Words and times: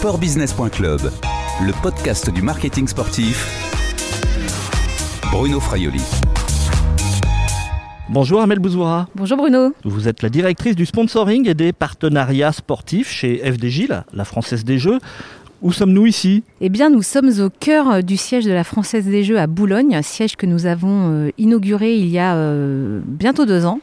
Sportbusiness.club, 0.00 1.12
le 1.60 1.82
podcast 1.82 2.30
du 2.30 2.40
marketing 2.40 2.88
sportif. 2.88 3.46
Bruno 5.30 5.60
Fraioli. 5.60 6.00
Bonjour 8.08 8.40
Amel 8.40 8.60
Bouzoura. 8.60 9.08
Bonjour 9.14 9.36
Bruno. 9.36 9.74
Vous 9.84 10.08
êtes 10.08 10.22
la 10.22 10.30
directrice 10.30 10.74
du 10.74 10.86
sponsoring 10.86 11.46
et 11.46 11.52
des 11.52 11.74
partenariats 11.74 12.52
sportifs 12.52 13.10
chez 13.10 13.42
FDJ, 13.44 13.88
la, 13.88 14.06
la 14.14 14.24
Française 14.24 14.64
des 14.64 14.78
Jeux. 14.78 15.00
Où 15.62 15.72
sommes-nous 15.72 16.06
ici? 16.06 16.42
Eh 16.62 16.70
bien, 16.70 16.88
nous 16.88 17.02
sommes 17.02 17.28
au 17.38 17.50
cœur 17.50 17.90
euh, 17.90 18.00
du 18.00 18.16
siège 18.16 18.46
de 18.46 18.52
la 18.52 18.64
Française 18.64 19.04
des 19.04 19.24
Jeux 19.24 19.38
à 19.38 19.46
Boulogne, 19.46 20.00
siège 20.02 20.36
que 20.36 20.46
nous 20.46 20.64
avons 20.64 21.10
euh, 21.10 21.30
inauguré 21.36 21.96
il 21.96 22.06
y 22.06 22.18
a 22.18 22.34
euh, 22.34 23.00
bientôt 23.04 23.44
deux 23.44 23.66
ans. 23.66 23.80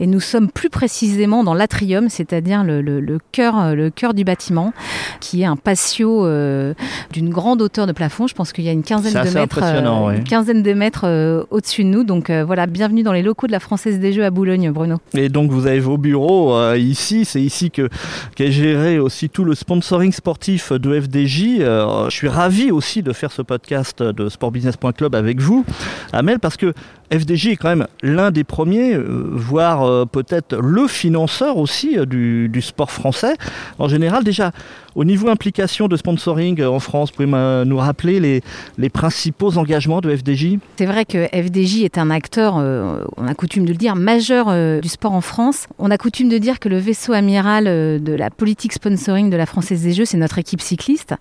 Et 0.00 0.06
nous 0.06 0.20
sommes 0.20 0.50
plus 0.50 0.70
précisément 0.70 1.44
dans 1.44 1.52
l'atrium, 1.52 2.08
c'est-à-dire 2.08 2.64
le, 2.64 2.80
le, 2.80 3.00
le, 3.00 3.18
cœur, 3.32 3.74
le 3.74 3.90
cœur 3.90 4.14
du 4.14 4.24
bâtiment, 4.24 4.72
qui 5.20 5.42
est 5.42 5.44
un 5.44 5.56
patio 5.56 6.24
euh, 6.24 6.72
d'une 7.12 7.28
grande 7.28 7.60
hauteur 7.60 7.86
de 7.86 7.92
plafond. 7.92 8.26
Je 8.26 8.34
pense 8.34 8.54
qu'il 8.54 8.64
y 8.64 8.70
a 8.70 8.72
une 8.72 8.82
quinzaine 8.82 9.12
de 9.12 9.34
mètres, 9.34 9.60
euh, 9.62 10.06
ouais. 10.06 10.16
une 10.16 10.24
quinzaine 10.24 10.62
de 10.62 10.72
mètres 10.72 11.46
au-dessus 11.50 11.84
de 11.84 11.88
nous. 11.88 12.04
Donc 12.04 12.30
voilà, 12.30 12.66
bienvenue 12.66 13.02
dans 13.02 13.12
les 13.12 13.22
locaux 13.22 13.46
de 13.46 13.52
la 13.52 13.60
Française 13.60 14.00
des 14.00 14.14
Jeux 14.14 14.24
à 14.24 14.30
Boulogne, 14.30 14.70
Bruno. 14.70 14.96
Et 15.12 15.28
donc 15.28 15.50
vous 15.50 15.66
avez 15.66 15.80
vos 15.80 15.98
bureaux 15.98 16.74
ici, 16.76 17.26
c'est 17.26 17.42
ici 17.42 17.70
que 17.70 17.90
qu'est 18.36 18.52
géré 18.52 18.98
aussi 18.98 19.28
tout 19.28 19.44
le 19.44 19.54
sponsoring 19.54 20.12
sportif 20.12 20.72
de 20.72 20.98
FDJ 20.98 21.09
FDJ. 21.10 21.58
Euh, 21.60 22.04
je 22.08 22.14
suis 22.14 22.28
ravi 22.28 22.70
aussi 22.70 23.02
de 23.02 23.12
faire 23.12 23.32
ce 23.32 23.42
podcast 23.42 24.02
de 24.02 24.28
sportbusiness.club 24.28 25.14
avec 25.14 25.40
vous, 25.40 25.64
Amel, 26.12 26.38
parce 26.38 26.56
que 26.56 26.72
FDJ 27.12 27.48
est 27.48 27.56
quand 27.56 27.68
même 27.68 27.86
l'un 28.02 28.30
des 28.30 28.44
premiers, 28.44 28.94
euh, 28.94 29.30
voire 29.32 29.82
euh, 29.82 30.04
peut-être 30.06 30.56
le 30.56 30.86
financeur 30.86 31.56
aussi 31.56 31.98
euh, 31.98 32.06
du, 32.06 32.62
sport 32.62 32.92
français. 32.92 33.34
En 33.78 33.88
général, 33.88 34.22
déjà, 34.22 34.52
au 34.94 35.04
niveau 35.04 35.28
implication 35.28 35.88
de 35.88 35.96
sponsoring 35.96 36.62
en 36.62 36.78
France, 36.78 37.10
pouvez 37.10 37.26
nous 37.26 37.76
rappeler 37.76 38.42
les, 38.76 38.90
principaux 38.90 39.56
engagements 39.56 40.00
de 40.00 40.14
FDJ 40.14 40.58
C'est 40.76 40.86
vrai 40.86 41.04
que 41.04 41.26
FDJ 41.26 41.84
est 41.84 41.96
un 41.96 42.10
acteur, 42.10 42.56
on 42.56 43.26
a 43.26 43.34
coutume 43.34 43.64
de 43.64 43.70
le 43.70 43.76
dire, 43.76 43.94
majeur 43.94 44.52
du 44.80 44.88
sport 44.88 45.12
en 45.12 45.20
France. 45.20 45.68
On 45.78 45.90
a 45.90 45.96
coutume 45.96 46.28
de 46.28 46.38
dire 46.38 46.58
que 46.58 46.68
le 46.68 46.76
vaisseau 46.76 47.12
amiral 47.12 47.64
de 47.64 48.12
la 48.12 48.30
politique 48.30 48.72
sponsoring 48.72 49.30
de 49.30 49.36
la 49.36 49.46
Française 49.46 49.82
des 49.82 49.92
Jeux, 49.92 50.04
c'est 50.04 50.18
notre 50.18 50.38
équipe 50.38 50.60
cycliste 50.60 51.14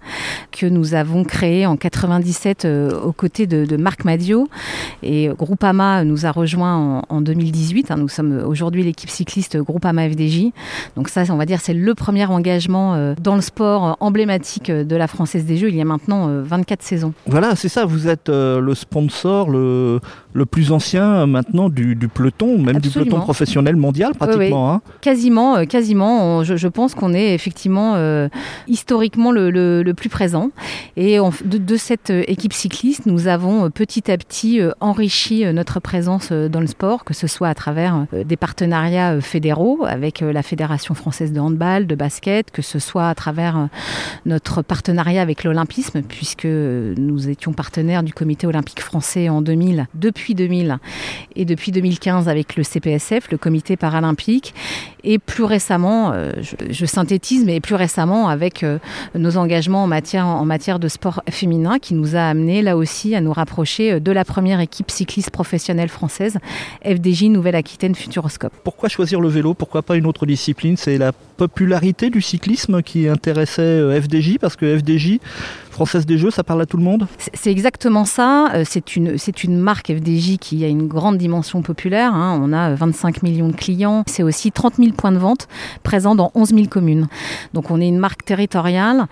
que 0.52 0.66
nous 0.66 0.96
avons 0.96 1.24
créée 1.24 1.66
en 1.66 1.78
97 1.78 2.68
aux 3.06 3.14
côtés 3.14 3.46
de, 3.46 3.66
de 3.66 3.78
Marc 3.78 4.04
Madio. 4.04 4.50
Et 5.04 5.30
Groupama 5.38 5.79
nous 6.04 6.26
a 6.26 6.32
rejoint 6.32 6.76
en, 6.76 7.02
en 7.10 7.22
2018. 7.22 7.92
Hein, 7.92 7.98
nous 7.98 8.08
sommes 8.08 8.44
aujourd'hui 8.46 8.84
l'équipe 8.84 9.10
cycliste 9.10 9.58
Groupama 9.58 10.10
FDJ. 10.10 10.48
Donc 10.96 11.10
ça, 11.10 11.24
on 11.30 11.38
va 11.38 11.46
dire, 11.46 11.60
c'est 11.62 11.74
le 11.74 11.96
premier 11.96 12.26
engagement 12.26 13.14
dans 13.22 13.36
le 13.36 13.42
sport 13.42 13.98
emblématique 14.00 14.72
de 14.72 14.96
la 14.96 15.08
Française 15.08 15.46
des 15.46 15.58
Jeux 15.58 15.70
il 15.70 15.76
y 15.76 15.82
a 15.82 15.86
maintenant 15.86 16.28
24 16.44 16.82
saisons. 16.82 17.14
Voilà, 17.28 17.56
c'est 17.56 17.70
ça, 17.70 17.86
vous 17.86 18.08
êtes 18.08 18.30
le 18.30 18.74
sponsor 18.74 19.50
le, 19.50 20.00
le 20.34 20.46
plus 20.46 20.72
ancien 20.72 21.26
maintenant 21.26 21.70
du, 21.70 21.96
du 21.96 22.08
peloton, 22.08 22.58
même 22.58 22.78
Absolument. 22.78 22.82
du 22.82 23.10
peloton 23.10 23.20
professionnel 23.22 23.76
mondial 23.76 24.14
pratiquement. 24.14 24.40
Oui, 24.40 24.52
oui. 24.52 24.76
Hein 24.76 24.82
quasiment, 25.02 25.66
quasiment. 25.66 26.24
On, 26.24 26.44
je, 26.44 26.56
je, 26.56 26.68
pense 26.68 26.94
qu'on 26.94 27.14
est 27.14 27.34
effectivement 27.34 27.96
euh, 27.96 28.30
historiquement 28.68 29.32
le, 29.32 29.50
le, 29.50 29.82
le, 29.82 29.94
plus 29.94 30.10
présent. 30.10 30.52
Et 30.98 31.20
on, 31.20 31.32
de, 31.44 31.58
de, 31.58 31.78
cette 31.78 32.12
équipe 32.12 32.54
cycliste, 32.54 33.06
nous 33.08 33.28
avons 33.28 33.70
petit 33.72 34.12
à 34.12 34.18
petit 34.18 34.62
euh, 34.62 34.72
enrichi 34.80 35.46
notre 35.52 35.80
présence 35.80 36.32
dans 36.32 36.62
le 36.62 36.68
sport, 36.68 37.06
que 37.06 37.14
ce 37.14 37.28
soit 37.28 37.48
à 37.48 37.56
travers 37.56 38.06
euh, 38.14 38.24
des 38.24 38.38
partenariats 38.38 39.20
fédéraux 39.22 39.86
avec 39.88 40.22
la 40.22 40.44
Fédération 40.44 40.94
française 40.94 41.34
de 41.34 41.40
handball, 41.40 41.88
de 41.88 41.96
basket, 41.96 42.52
que 42.52 42.62
ce 42.62 42.78
soit 42.78 43.10
à 43.10 43.16
travers 43.16 43.70
notre 44.26 44.62
partenariat 44.62 45.22
avec 45.22 45.44
l'Olympisme, 45.44 46.02
puisque 46.02 46.46
nous 46.46 47.30
étions 47.30 47.54
partenaires 47.54 48.04
du 48.04 48.14
Comité 48.14 48.46
olympique 48.46 48.82
français 48.82 49.30
en 49.30 49.42
2000 49.42 49.88
depuis 49.96 50.19
2000 50.36 50.80
et 51.36 51.46
depuis 51.46 51.72
2015 51.72 52.28
avec 52.30 52.56
le 52.56 52.64
CPSF, 52.64 53.32
le 53.32 53.38
Comité 53.38 53.78
paralympique, 53.78 54.54
et 55.04 55.20
plus 55.20 55.44
récemment, 55.44 56.12
euh, 56.14 56.32
je, 56.70 56.86
synthétise, 56.86 57.46
mais 57.46 57.60
plus 57.60 57.76
récemment 57.76 58.28
avec 58.28 58.64
euh, 58.64 58.80
nos 59.16 59.38
engagements 59.38 59.84
en 59.84 59.88
matière, 59.88 60.26
en 60.26 60.46
matière 60.46 60.80
de 60.80 60.88
sport 60.88 61.22
féminin 61.30 61.80
qui 61.80 61.94
nous 61.94 62.16
a 62.16 62.22
amené 62.22 62.62
là 62.62 62.76
aussi 62.76 63.16
à 63.16 63.22
nous 63.22 63.34
rapprocher 63.34 64.00
de 64.00 64.12
la 64.12 64.26
première 64.26 64.60
équipe 64.60 64.92
cycliste 64.92 65.32
professionnelle 65.32 65.90
française, 65.90 66.38
FDJ 66.86 67.24
Nouvelle-Aquitaine 67.26 67.96
Futuroscope. 67.96 68.54
Pourquoi 68.64 68.90
choisir 68.90 69.22
le 69.22 69.30
vélo? 69.30 69.54
Pourquoi 69.54 69.82
pas 69.82 69.96
une 69.96 70.06
autre 70.06 70.26
discipline? 70.26 70.76
C'est 70.78 70.98
la 70.98 71.12
popularité 71.40 72.10
du 72.10 72.22
cyclisme 72.22 72.82
qui 72.82 73.08
intéressait 73.08 73.62
euh, 73.62 74.02
FDJ 74.02 74.40
parce 74.40 74.58
que 74.58 74.78
FDJ 74.78 75.20
Française 75.80 76.06
des 76.06 76.18
Jeux, 76.18 76.30
ça 76.30 76.44
parle 76.44 76.62
à 76.62 76.66
tout 76.66 76.76
le 76.76 76.84
monde? 76.84 77.08
C'est 77.34 77.52
exactement 77.52 78.04
ça. 78.04 78.52
Euh, 78.54 78.64
c'est 78.66 78.98
une, 78.98 79.16
une 79.46 79.58
marque 79.58 79.88
FDJ 79.88 80.38
qui 80.38 80.66
a 80.66 80.68
une 80.68 80.90
grande 80.90 81.18
dimension 81.18 81.62
populaire. 81.62 82.14
Hein. 82.14 82.38
On 82.44 82.52
a 82.52 82.76
25 82.76 83.24
millions 83.24 83.48
de 83.48 83.56
clients. 83.56 84.04
C'est 84.06 84.22
aussi 84.22 84.52
30 84.52 84.76
000 84.76 84.92
points 84.92 85.14
de 85.14 85.18
vente 85.18 85.48
présents 85.82 86.16
dans 86.16 86.32
11 86.36 86.50
000 86.50 86.68
communes. 86.68 87.08
Donc 87.54 87.72
on 87.72 87.80
est 87.80 87.88
une 87.88 87.98
marque 87.98 88.26
territoriale 88.26 89.06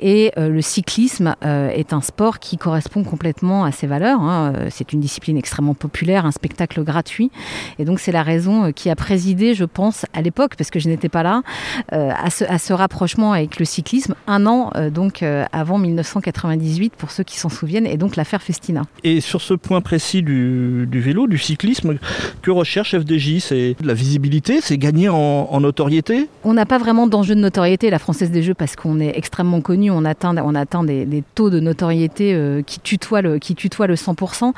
et 0.00 0.32
euh, 0.38 0.48
le 0.48 0.62
cyclisme 0.62 1.36
euh, 1.44 1.68
est 1.68 1.92
un 1.92 2.00
sport 2.00 2.38
qui 2.38 2.56
correspond 2.56 3.04
complètement 3.04 3.64
à 3.66 3.70
ses 3.70 3.86
valeurs. 3.86 4.22
Hein. 4.22 4.54
C'est 4.70 4.94
une 4.94 5.00
discipline 5.00 5.36
extrêmement 5.36 5.74
populaire, 5.74 6.24
un 6.24 6.32
spectacle 6.32 6.82
gratuit. 6.84 7.30
Et 7.78 7.84
donc 7.84 8.00
c'est 8.00 8.12
la 8.12 8.22
raison 8.22 8.72
qui 8.72 8.88
a 8.88 8.96
présidé, 8.96 9.52
je 9.52 9.66
pense, 9.66 10.06
à 10.14 10.22
l'époque, 10.22 10.54
parce 10.56 10.70
que 10.70 10.78
je 10.78 10.88
n'étais 10.88 11.10
pas 11.10 11.22
là, 11.22 11.42
à 11.90 12.30
ce, 12.30 12.44
à, 12.44 12.58
ce, 12.58 12.72
rapprochement 12.72 13.32
avec 13.32 13.58
le 13.58 13.64
cyclisme 13.64 14.14
un 14.26 14.46
an 14.46 14.70
donc 14.90 15.22
avant 15.52 15.78
1900 15.78 16.14
1998 16.14 16.94
pour 16.96 17.10
ceux 17.10 17.24
qui 17.24 17.38
s'en 17.38 17.48
souviennent 17.48 17.86
et 17.86 17.96
donc 17.96 18.16
l'affaire 18.16 18.42
Festina. 18.42 18.82
Et 19.02 19.20
sur 19.20 19.40
ce 19.40 19.54
point 19.54 19.80
précis 19.80 20.22
du, 20.22 20.86
du 20.88 21.00
vélo, 21.00 21.26
du 21.26 21.38
cyclisme, 21.38 21.98
que 22.42 22.50
recherche 22.50 22.96
FDJ 22.96 23.38
C'est 23.40 23.76
de 23.80 23.86
la 23.86 23.94
visibilité, 23.94 24.60
c'est 24.60 24.78
gagner 24.78 25.08
en, 25.08 25.16
en, 25.16 25.60
notoriété? 25.60 26.28
On 26.44 26.54
n'a 26.54 26.66
pas 26.66 26.78
vraiment 26.78 27.06
d'enjeu 27.06 27.34
de 27.34 27.40
notoriété, 27.40 27.90
la 27.90 27.98
Française 27.98 28.30
des 28.30 28.42
Jeux, 28.42 28.54
parce 28.54 28.76
qu'on 28.76 29.00
est 29.00 29.16
extrêmement 29.16 29.60
connu, 29.60 29.90
on 29.90 30.04
atteint, 30.04 30.36
on 30.36 30.54
atteint 30.54 30.84
des, 30.84 31.04
des 31.06 31.22
taux 31.34 31.50
de 31.50 31.60
notoriété 31.60 32.34
euh, 32.34 32.62
qui, 32.62 32.80
tutoient 32.80 33.22
le, 33.22 33.38
qui 33.38 33.54
tutoient 33.54 33.86
le 33.86 33.94
100%. 33.94 34.52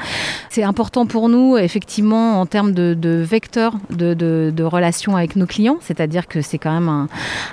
C'est 0.51 0.63
important 0.63 1.07
pour 1.07 1.29
nous, 1.29 1.57
effectivement, 1.57 2.41
en 2.41 2.47
termes 2.47 2.73
de, 2.73 2.95
de 2.95 3.25
vecteur 3.29 3.75
de, 3.91 4.15
de, 4.15 4.53
de 4.55 4.65
relations 4.65 5.17
avec 5.17 5.37
nos 5.37 5.47
clients, 5.47 5.79
c'est-à-dire 5.81 6.27
que 6.27 6.41
c'est 6.41 6.59
quand 6.59 6.73
même 6.73 6.89
un, 6.89 7.06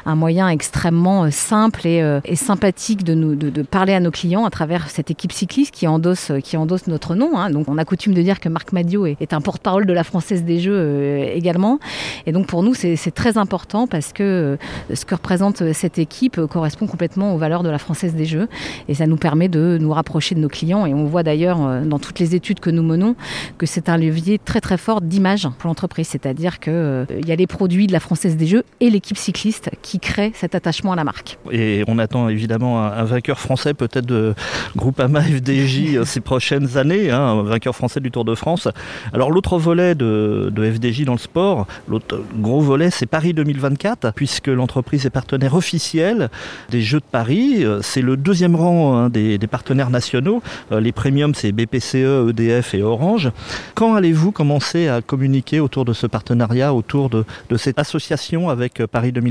un, 0.05 0.15
moyen 0.15 0.49
extrêmement 0.49 1.29
simple 1.31 1.87
et, 1.87 2.01
euh, 2.01 2.19
sympathique 2.35 3.03
de, 3.03 3.61
parler 3.63 3.93
à 3.93 3.99
nos 3.99 4.11
clients 4.11 4.45
à 4.45 4.49
travers 4.49 4.89
cette 4.89 5.11
équipe 5.11 5.31
cycliste 5.31 5.73
qui 5.73 5.87
endosse, 5.87 6.31
endosse 6.55 6.87
notre 6.87 7.15
nom. 7.15 7.37
Hein. 7.37 7.49
Donc 7.49 7.67
on 7.67 7.77
a 7.77 7.85
coutume 7.85 8.13
de 8.13 8.21
dire 8.21 8.39
que 8.39 8.49
Marc 8.49 8.71
Madio 8.71 9.05
est, 9.05 9.33
un 9.33 9.41
porte-parole 9.41 9.85
de 9.85 9.93
la 9.93 10.03
Française 10.03 10.43
des 10.43 10.59
Jeux 10.59 10.75
euh, 10.75 11.31
également. 11.33 11.79
Et 12.25 12.31
donc 12.31 12.47
pour 12.47 12.63
nous 12.63 12.73
c'est 12.73 13.11
très 13.11 13.37
important 13.37 13.87
parce 13.87 14.13
que 14.13 14.23
euh, 14.23 14.95
ce 14.95 15.05
que 15.05 15.15
représente 15.15 15.73
cette 15.73 15.99
équipe 15.99 16.37
euh, 16.37 16.47
correspond 16.47 16.87
complètement 16.87 17.33
aux 17.33 17.37
valeurs 17.37 17.63
de 17.63 17.69
la 17.69 17.77
Française 17.77 18.15
des 18.15 18.25
Jeux. 18.25 18.47
Et 18.87 18.93
ça 18.93 19.07
nous 19.07 19.17
permet 19.17 19.49
de 19.49 19.77
nous 19.79 19.91
rapprocher 19.91 20.35
de 20.35 20.39
nos 20.39 20.47
clients. 20.47 20.85
Et 20.85 20.93
on 20.93 21.05
voit 21.05 21.23
d'ailleurs 21.23 21.65
euh, 21.65 21.83
dans 21.83 21.99
toutes 21.99 22.19
les 22.19 22.35
études 22.35 22.59
que 22.59 22.69
nous 22.69 22.83
menons 22.83 23.15
que 23.57 23.65
c'est 23.65 23.89
un 23.89 23.97
levier 23.97 24.39
très 24.39 24.61
très 24.61 24.77
fort 24.77 25.01
d'image 25.01 25.47
pour 25.57 25.67
l'entreprise. 25.67 26.07
C'est-à-dire 26.07 26.59
qu'il 26.59 26.73
euh, 26.73 27.05
y 27.25 27.31
a 27.31 27.35
les 27.35 27.47
produits 27.47 27.87
de 27.87 27.93
la 27.93 27.99
Française 27.99 28.37
des 28.37 28.47
Jeux 28.47 28.63
et 28.79 28.89
l'équipe 28.89 29.17
cycliste 29.17 29.42
qui 29.81 29.99
crée 29.99 30.31
cet 30.35 30.55
attachement 30.55 30.93
à 30.93 30.95
la 30.95 31.03
marque. 31.03 31.37
Et 31.51 31.83
on 31.87 31.99
attend 31.99 32.29
évidemment 32.29 32.83
un, 32.83 32.91
un 32.91 33.03
vainqueur 33.03 33.39
français 33.39 33.73
peut-être 33.73 34.05
de 34.05 34.33
Groupama 34.75 35.21
FDJ 35.21 36.03
ces 36.05 36.21
prochaines 36.21 36.77
années, 36.77 37.11
hein, 37.11 37.19
un 37.21 37.43
vainqueur 37.43 37.75
français 37.75 37.99
du 37.99 38.11
Tour 38.11 38.25
de 38.25 38.35
France. 38.35 38.67
Alors 39.13 39.31
l'autre 39.31 39.57
volet 39.57 39.95
de, 39.95 40.51
de, 40.53 40.71
FDJ 40.71 41.05
dans 41.05 41.13
le 41.13 41.17
sport, 41.17 41.67
l'autre 41.87 42.21
gros 42.37 42.61
volet, 42.61 42.89
c'est 42.89 43.05
Paris 43.05 43.33
2024, 43.33 44.13
puisque 44.13 44.47
l'entreprise 44.47 45.05
est 45.05 45.09
partenaire 45.09 45.55
officiel 45.55 46.29
des 46.69 46.81
Jeux 46.81 46.99
de 46.99 47.05
Paris. 47.09 47.65
C'est 47.81 48.01
le 48.01 48.17
deuxième 48.17 48.55
rang 48.55 48.95
hein, 48.95 49.09
des, 49.09 49.37
des, 49.37 49.47
partenaires 49.47 49.89
nationaux. 49.89 50.41
Les 50.71 50.91
premiums, 50.91 51.35
c'est 51.35 51.51
BPCE, 51.51 52.29
EDF 52.29 52.73
et 52.73 52.81
Orange. 52.81 53.31
Quand 53.75 53.95
allez-vous 53.95 54.31
commencer 54.31 54.87
à 54.87 55.01
communiquer 55.01 55.59
autour 55.59 55.85
de 55.85 55.93
ce 55.93 56.07
partenariat, 56.07 56.73
autour 56.73 57.09
de, 57.09 57.25
de 57.49 57.57
cette 57.57 57.79
association 57.79 58.49
avec 58.49 58.85
Paris 58.85 59.11
2024 59.11 59.22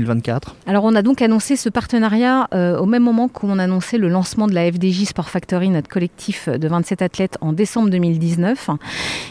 Alors 0.67 0.83
on 0.83 0.95
a 0.95 1.01
donc 1.01 1.21
annoncé 1.21 1.55
ce 1.55 1.69
partenariat 1.69 2.47
euh, 2.53 2.77
au 2.77 2.85
même 2.85 3.03
moment 3.03 3.27
qu'on 3.27 3.59
annonçait 3.59 3.97
le 3.97 4.09
lancement 4.09 4.47
de 4.47 4.53
la 4.53 4.71
FDJ 4.71 5.05
Sport 5.05 5.29
Factory, 5.29 5.69
notre 5.69 5.89
collectif 5.89 6.49
de 6.49 6.67
27 6.67 7.01
athlètes 7.01 7.37
en 7.41 7.53
décembre 7.53 7.89
2019. 7.89 8.69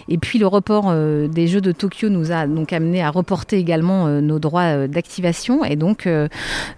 Et 0.08 0.18
puis 0.18 0.38
le 0.38 0.46
report 0.46 0.86
euh, 0.88 1.28
des 1.28 1.46
Jeux 1.46 1.60
de 1.60 1.72
Tokyo 1.72 2.08
nous 2.08 2.32
a 2.32 2.46
donc 2.46 2.72
amené 2.72 3.02
à 3.02 3.10
reporter 3.10 3.58
également 3.58 4.06
euh, 4.06 4.20
nos 4.20 4.38
droits 4.38 4.62
euh, 4.62 4.86
d'activation. 4.86 5.64
Et 5.64 5.76
donc 5.76 6.06
euh, 6.06 6.28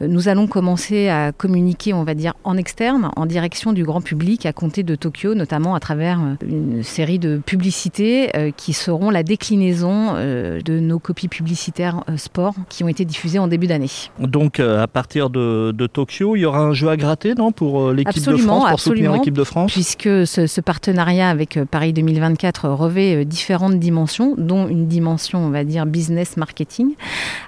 nous 0.01 0.29
allons 0.29 0.47
commencer 0.47 1.09
à 1.09 1.33
communiquer, 1.33 1.93
on 1.93 2.05
va 2.05 2.15
dire, 2.15 2.35
en 2.45 2.57
externe, 2.57 3.11
en 3.17 3.27
direction 3.27 3.73
du 3.73 3.85
grand 3.85 4.01
public 4.01 4.47
à 4.47 4.53
compter 4.53 4.83
de 4.83 4.95
Tokyo, 4.95 5.35
notamment 5.35 5.75
à 5.75 5.81
travers 5.81 6.21
euh, 6.21 6.47
une 6.47 6.83
série 6.83 7.19
de 7.19 7.39
publicités 7.45 8.35
euh, 8.37 8.51
qui 8.57 8.73
seront 8.73 9.11
la 9.11 9.23
déclinaison 9.23 10.15
euh, 10.17 10.61
de 10.61 10.81
nos 10.81 10.99
copies 10.99 11.29
publicitaires 11.29 12.05
sport 12.17 12.55
qui 12.69 12.85
ont 12.85 12.89
été 12.89 13.05
diffusées 13.05 13.39
en 13.39 13.49
début 13.49 13.67
l'année. 13.75 13.91
Donc 14.19 14.61
à 14.61 14.87
partir 14.87 15.31
de, 15.31 15.87
Tokyo, 15.93 16.37
il 16.37 16.41
y 16.41 16.45
aura 16.45 16.61
un 16.61 16.73
jeu 16.73 16.89
à 16.89 16.97
gratter 16.97 17.35
non, 17.35 17.53
pour 17.53 17.93
l'équipe 17.93 18.25
de 18.25 18.37
France, 18.37 18.71
pour 18.71 18.81
soutenir 18.81 19.13
l'équipe 19.13 19.37
de 19.37 19.45
France 19.45 19.73
Puisque 19.73 20.27
ce, 20.27 20.47
ce, 20.47 20.61
partenariat 20.61 21.29
avec 21.29 21.59
Paris 21.71 21.93
2024 21.93 22.69
revêt 22.71 23.25
différentes 23.25 23.79
dimensions, 23.79 24.35
dont 24.39 24.67
une 24.67 24.87
dimension, 24.87 25.45
on 25.45 25.51
va 25.51 25.65
dire, 25.65 25.87
business 25.87 26.37
marketing, 26.37 26.95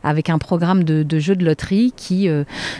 avec 0.04 0.28
un 0.28 0.38
programme 0.38 0.84
de, 0.84 1.02
de 1.02 1.18
jeux 1.18 1.36
de 1.36 1.44
loterie 1.44 1.92
qui 1.96 2.28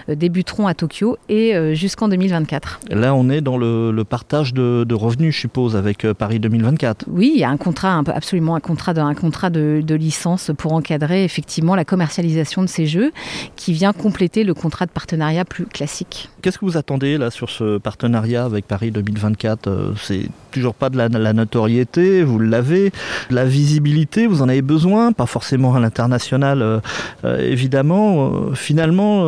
débuteront 0.09 0.67
à 0.67 0.75
Tokyo 0.75 1.17
et 1.29 1.75
jusqu'en 1.75 2.09
2024. 2.09 2.81
Là, 2.91 3.15
on 3.15 3.29
est 3.29 3.41
dans 3.41 3.57
le, 3.57 4.05
partage 4.05 4.53
de, 4.55 4.95
revenus, 4.95 5.35
je 5.35 5.41
suppose, 5.41 5.77
avec 5.77 6.07
Paris 6.13 6.41
2024. 6.41 7.07
Oui, 7.09 7.33
il 7.35 7.41
y 7.41 7.45
a 7.45 7.51
un 7.51 7.57
contrat, 7.57 8.03
absolument 8.07 8.57
un 8.57 8.61
contrat, 8.61 8.95
de, 8.95 9.01
un 9.01 9.15
contrat 9.15 9.51
de, 9.51 9.83
de 9.85 9.95
licence 9.95 10.51
pour 10.57 10.73
encadrer 10.73 11.25
effectivement 11.25 11.75
la 11.75 11.85
commercialisation 11.85 12.63
de 12.63 12.69
ces 12.69 12.87
jeux, 12.87 13.13
qui 13.57 13.73
vient 13.73 13.93
compléter 13.93 14.45
le 14.45 14.55
contrat 14.55 14.87
de 14.87 14.91
partenariat 14.91 15.45
plus 15.45 15.67
classique. 15.67 16.29
Qu'est-ce 16.43 16.59
que 16.59 16.65
vous 16.65 16.77
attendez 16.77 17.19
là 17.19 17.31
sur 17.31 17.51
ce 17.51 17.79
partenariat 17.79 18.45
avec 18.45 18.67
Paris 18.67 18.91
2024 18.91 19.69
euh, 19.69 19.93
C'est 20.01 20.29
toujours 20.53 20.75
pas 20.75 20.91
de 20.91 20.97
la, 20.97 21.33
notoriété, 21.33 22.23
vous 22.23 22.39
l'avez, 22.39 22.91
de 23.31 23.35
la 23.35 23.45
visibilité, 23.45 24.27
vous 24.27 24.43
en 24.43 24.49
avez 24.49 24.63
besoin, 24.63 25.13
pas 25.13 25.27
forcément 25.27 25.75
à 25.75 25.81
l'international 25.81 26.63
euh, 26.63 26.79
euh, 27.25 27.39
évidemment. 27.41 28.53
finalement, 28.55 29.25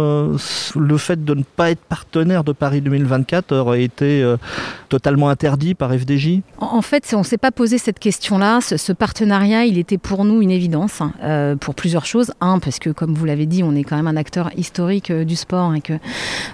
le 0.77 0.97
fait 0.97 1.25
de 1.25 1.35
ne 1.35 1.43
pas 1.43 1.71
être 1.71 1.81
partenaire 1.81 2.45
de 2.45 2.53
Paris 2.53 2.81
2024 2.81 3.55
aurait 3.55 3.83
été 3.83 4.25
totalement 4.89 5.29
interdit 5.29 5.75
par 5.75 5.93
FDJ 5.93 6.41
En 6.59 6.83
fait, 6.83 7.05
on 7.13 7.19
ne 7.19 7.25
s'est 7.25 7.37
pas 7.37 7.51
posé 7.51 7.79
cette 7.79 7.99
question-là. 7.99 8.61
Ce, 8.61 8.93
partenariat, 8.93 9.65
il 9.65 9.77
était 9.77 9.99
pour 9.99 10.25
nous 10.25 10.41
une 10.41 10.51
évidence 10.51 11.03
hein, 11.03 11.57
pour 11.61 11.75
plusieurs 11.75 12.07
choses. 12.07 12.33
Un, 12.41 12.59
parce 12.59 12.79
que 12.79 12.91
comme 12.91 13.15
vous 13.15 13.25
l'avez 13.27 13.47
dit, 13.47 13.63
on 13.63 13.75
est 13.75 13.85
quand 13.85 13.97
même 14.03 14.07
un 14.07 14.17
acteur 14.17 14.51
historique 14.57 15.13
du 15.13 15.37
sport 15.37 15.75
et 15.75 15.81
que 15.81 15.95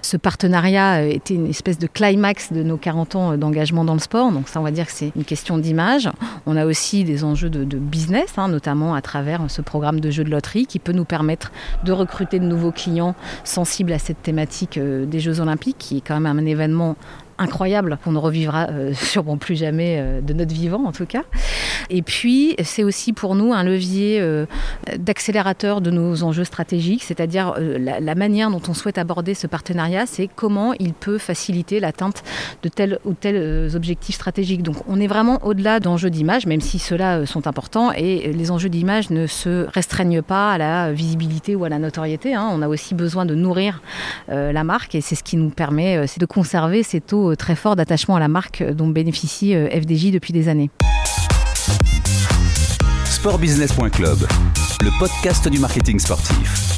ce 0.03 0.17
partenariat 0.17 1.03
euh, 1.03 1.11
était 1.11 1.35
une 1.35 1.47
espèce 1.47 1.79
de 1.79 1.87
climax 1.87 2.53
de 2.53 2.63
nos 2.63 2.77
40 2.77 3.17
ans 3.17 3.33
euh, 3.33 3.37
d'engagement 3.37 3.85
dans 3.85 3.95
le 3.95 4.01
sport. 4.01 4.33
Donc 4.33 4.49
ça, 4.49 4.61
on 4.61 4.63
va 4.63 4.71
dire 4.71 4.87
que 4.87 4.93
c'est 4.93 5.13
une 5.17 5.25
question 5.25 5.59
d'image. 5.59 6.11
On 6.47 6.57
a 6.57 6.67
aussi 6.67 7.05
des 7.05 7.25
enjeux 7.25 7.51
de, 7.51 7.65
business, 7.79 8.35
hein, 8.37 8.49
notamment 8.49 8.95
à 8.95 9.03
travers 9.03 9.43
ce 9.49 9.63
programme 9.63 10.01
de 10.01 10.11
jeux 10.11 10.25
de 10.25 10.31
loterie 10.31 10.67
qui 10.67 10.79
peut 10.79 10.93
nous 10.93 11.05
permettre 11.05 11.53
de 11.85 11.93
recruter 11.93 12.39
de 12.39 12.45
nouveaux 12.45 12.73
clients 12.73 13.15
sensibles 13.45 13.93
à 13.93 13.99
cette 13.99 14.23
thématique 14.23 14.79
euh, 14.79 15.07
des 15.07 15.21
Jeux 15.21 15.41
olympiques, 15.41 15.79
qui 15.79 15.99
est 15.99 16.01
quand 16.01 16.19
même 16.21 16.39
un 16.39 16.45
événement 16.45 16.97
incroyable 17.39 17.99
qu'on 18.05 18.13
ne 18.13 18.19
revivra 18.19 18.69
sûrement 18.93 19.37
plus 19.37 19.57
jamais 19.57 20.21
de 20.23 20.33
notre 20.35 20.55
vivant 20.55 20.85
en 20.85 20.93
tout 20.93 21.07
cas. 21.07 21.23
Et 21.91 22.03
puis, 22.03 22.55
c'est 22.63 22.85
aussi 22.85 23.13
pour 23.13 23.35
nous 23.35 23.53
un 23.53 23.63
levier 23.63 24.21
euh, 24.21 24.47
d'accélérateur 24.97 25.81
de 25.81 25.91
nos 25.91 26.23
enjeux 26.23 26.45
stratégiques, 26.45 27.03
c'est-à-dire 27.03 27.55
euh, 27.59 27.79
la, 27.79 28.15
manière 28.15 28.51
dont 28.51 28.63
on 28.69 28.75
souhaite 28.75 28.99
aborder 28.99 29.35
ce 29.35 29.47
partenariat, 29.47 30.07
c'est 30.07 30.29
comment 30.35 30.73
il 30.79 30.95
peut 30.95 31.19
faciliter 31.19 31.81
l'atteinte 31.81 32.23
de 32.63 32.69
tels 32.69 32.99
ou 33.05 33.13
tels 33.15 33.37
euh, 33.37 33.75
objectifs 33.75 34.15
stratégiques. 34.15 34.63
Donc, 34.63 34.77
on 34.89 35.01
est 35.01 35.07
vraiment 35.07 35.45
au-delà 35.45 35.81
d'enjeux 35.81 36.11
d'image, 36.11 36.47
même 36.47 36.61
si 36.61 36.79
ceux-là 36.79 37.27
sont 37.27 37.47
importants, 37.47 37.93
et 37.93 38.33
les 38.33 38.51
enjeux 38.51 38.69
d'image 38.69 39.11
ne 39.11 39.27
se 39.27 39.67
restreignent 39.73 40.23
pas 40.23 40.53
à 40.53 40.59
la 40.59 40.93
visibilité 40.93 41.55
ou 41.55 41.65
à 41.65 41.69
la 41.69 41.79
notoriété. 41.79 42.35
Hein. 42.35 42.49
On 42.53 42.63
a 42.63 42.69
aussi 42.69 42.95
besoin 42.95 43.27
de 43.27 43.35
nourrir 43.35 43.83
la 44.29 44.65
marque, 44.65 44.95
et 44.95 45.01
c'est 45.01 45.15
ce 45.15 45.23
qui 45.23 45.37
nous 45.37 45.51
permet 45.51 46.07
de 46.19 46.27
conserver 46.27 46.83
ces 46.83 47.01
taux 47.01 47.35
très 47.37 47.57
forts 47.57 47.77
d'attachement 47.77 48.17
à 48.17 48.21
la 48.21 48.29
marque 48.29 48.63
dont 48.63 48.89
bénéficie 48.89 49.55
FDJ 49.55 50.11
depuis 50.11 50.33
des 50.33 50.49
années 50.49 50.71
sportbusiness.club, 53.25 54.19
le 54.83 54.99
podcast 54.99 55.49
du 55.49 55.59
marketing 55.59 55.99
sportif. 55.99 56.77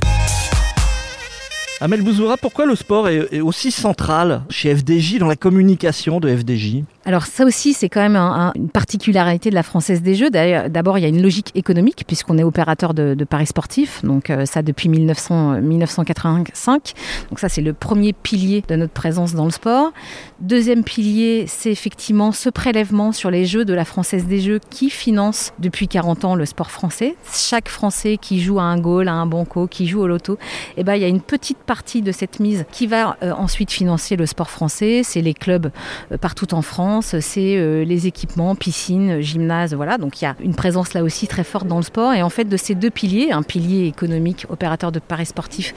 Amel 1.81 2.03
Bouzoura, 2.03 2.37
pourquoi 2.37 2.67
le 2.67 2.77
sport 2.77 3.09
est, 3.09 3.41
aussi 3.41 3.73
central 3.73 4.43
chez 4.49 4.77
FDJ 4.77 5.19
dans 5.19 5.27
la 5.27 5.35
communication 5.35 6.21
de 6.21 6.29
FDJ 6.29 6.85
alors 7.07 7.25
ça 7.25 7.45
aussi, 7.45 7.73
c'est 7.73 7.89
quand 7.89 8.01
même 8.01 8.17
une 8.17 8.69
particularité 8.69 9.49
de 9.49 9.55
la 9.55 9.63
Française 9.63 10.03
des 10.03 10.17
Jeux. 10.17 10.29
D'abord, 10.29 10.99
il 10.99 11.03
y 11.03 11.05
a 11.05 11.09
une 11.09 11.23
logique 11.23 11.53
économique 11.55 12.03
puisqu'on 12.05 12.37
est 12.37 12.43
opérateur 12.43 12.95
de, 12.95 13.15
paris 13.25 13.47
sportifs, 13.47 14.05
donc 14.05 14.29
euh, 14.29 14.45
ça 14.45 14.63
depuis 14.63 14.89
1900, 14.89 15.61
1985. 15.61 16.95
Donc 17.31 17.39
ça, 17.39 17.49
c'est 17.49 17.61
le 17.61 17.73
premier 17.75 18.13
pilier 18.13 18.65
de 18.67 18.75
notre 18.75 18.93
présence 18.93 19.35
dans 19.35 19.45
le 19.45 19.53
sport. 19.53 19.93
Deuxième 20.41 20.83
pilier, 20.83 21.45
c'est 21.47 21.71
effectivement 21.71 22.33
ce 22.33 22.51
prélèvement 22.51 23.13
sur 23.13 23.31
les 23.31 23.47
Jeux 23.47 23.65
de 23.65 23.73
la 23.73 23.85
Française 23.85 24.27
des 24.27 24.41
Jeux 24.41 24.59
qui 24.69 24.91
finance 24.91 25.53
depuis 25.61 25.87
40 25.87 26.25
ans 26.25 26.35
le 26.35 26.45
sport 26.45 26.73
français. 26.73 27.15
Chaque 27.33 27.69
Français 27.69 28.19
qui 28.21 28.41
joue 28.41 28.59
à 28.59 28.65
un 28.65 28.79
goal, 28.79 29.07
à 29.07 29.13
un 29.13 29.27
banco, 29.27 29.69
qui 29.69 29.87
joue 29.87 30.01
au 30.01 30.09
loto, 30.09 30.39
eh 30.77 30.83
ben, 30.83 30.97
il 30.97 31.03
y 31.03 31.05
a 31.05 31.09
une 31.09 31.21
petite 31.21 31.59
partie 31.59 32.03
de 32.03 32.11
cette 32.11 32.41
mise 32.41 32.65
qui 32.73 32.89
va 32.89 33.17
euh, 33.23 33.31
ensuite 33.31 33.71
financer 33.71 34.17
le 34.17 34.27
sport 34.27 34.51
français. 34.51 35.03
C'est 35.05 35.23
les 35.23 35.35
clubs 35.35 35.71
euh, 36.11 36.19
partout 36.19 36.53
en 36.53 36.63
France 36.63 36.96
c'est 37.03 37.57
euh, 37.57 37.85
les 37.85 38.07
équipements, 38.07 38.55
piscine, 38.55 39.21
gymnase, 39.21 39.75
voilà. 39.75 39.99
Donc 39.99 40.21
il 40.21 40.25
y 40.25 40.29
a 40.29 40.37
une 40.41 40.55
présence 40.55 40.95
là 40.95 41.03
aussi 41.03 41.27
très 41.27 41.45
forte 41.45 41.67
dans 41.67 41.77
le 41.77 41.83
sport. 41.83 42.13
Et 42.13 42.23
en 42.23 42.31
fait, 42.31 42.45
de 42.45 42.57
ces 42.57 42.75
deux 42.75 42.91
piliers, 42.91 43.33
un 43.33 43.43
pilier 43.43 43.87
économique, 43.87 44.47
opérateur 44.49 44.93
de 44.93 44.99
paris 44.99 45.27
sportifs, 45.27 45.75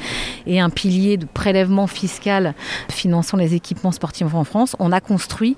et 0.47 0.59
un 0.59 0.69
pilier 0.69 1.17
de 1.17 1.25
prélèvement 1.25 1.87
fiscal 1.87 2.53
finançant 2.89 3.37
les 3.37 3.55
équipements 3.55 3.91
sportifs 3.91 4.33
en 4.33 4.43
France, 4.43 4.75
on 4.79 4.91
a 4.91 5.01
construit 5.01 5.57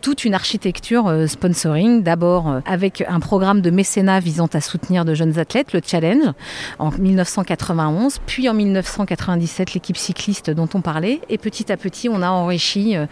toute 0.00 0.24
une 0.24 0.34
architecture 0.34 1.06
euh, 1.06 1.26
sponsoring. 1.26 2.02
D'abord 2.02 2.48
euh, 2.48 2.60
avec 2.66 3.04
un 3.06 3.20
programme 3.20 3.60
de 3.60 3.70
mécénat 3.70 4.20
visant 4.20 4.48
à 4.52 4.60
soutenir 4.60 5.04
de 5.04 5.14
jeunes 5.14 5.38
athlètes, 5.38 5.72
le 5.72 5.80
Challenge, 5.84 6.32
en 6.78 6.90
1991, 6.90 8.18
puis 8.26 8.48
en 8.48 8.54
1997 8.54 9.74
l'équipe 9.74 9.96
cycliste 9.96 10.50
dont 10.50 10.68
on 10.74 10.80
parlait. 10.80 11.20
Et 11.28 11.38
petit 11.38 11.70
à 11.70 11.76
petit, 11.76 12.08
on 12.08 12.22
a 12.22 12.30
enrichi. 12.30 12.94
et 12.94 13.06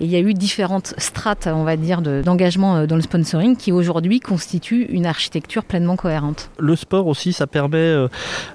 il 0.00 0.08
y 0.08 0.16
a 0.16 0.20
eu 0.20 0.34
différentes 0.34 0.94
strates 0.98 1.43
on 1.46 1.64
va 1.64 1.76
dire, 1.76 2.02
d'engagement 2.02 2.76
euh, 2.76 2.86
dans 2.86 2.96
le 2.96 3.02
sponsoring 3.02 3.56
qui 3.56 3.72
aujourd'hui 3.72 4.20
constitue 4.20 4.86
une 4.90 5.06
architecture 5.06 5.64
pleinement 5.64 5.96
cohérente. 5.96 6.50
Le 6.58 6.76
sport 6.76 7.06
aussi, 7.06 7.32
ça 7.32 7.46
permet 7.46 7.78
euh, 7.78 8.08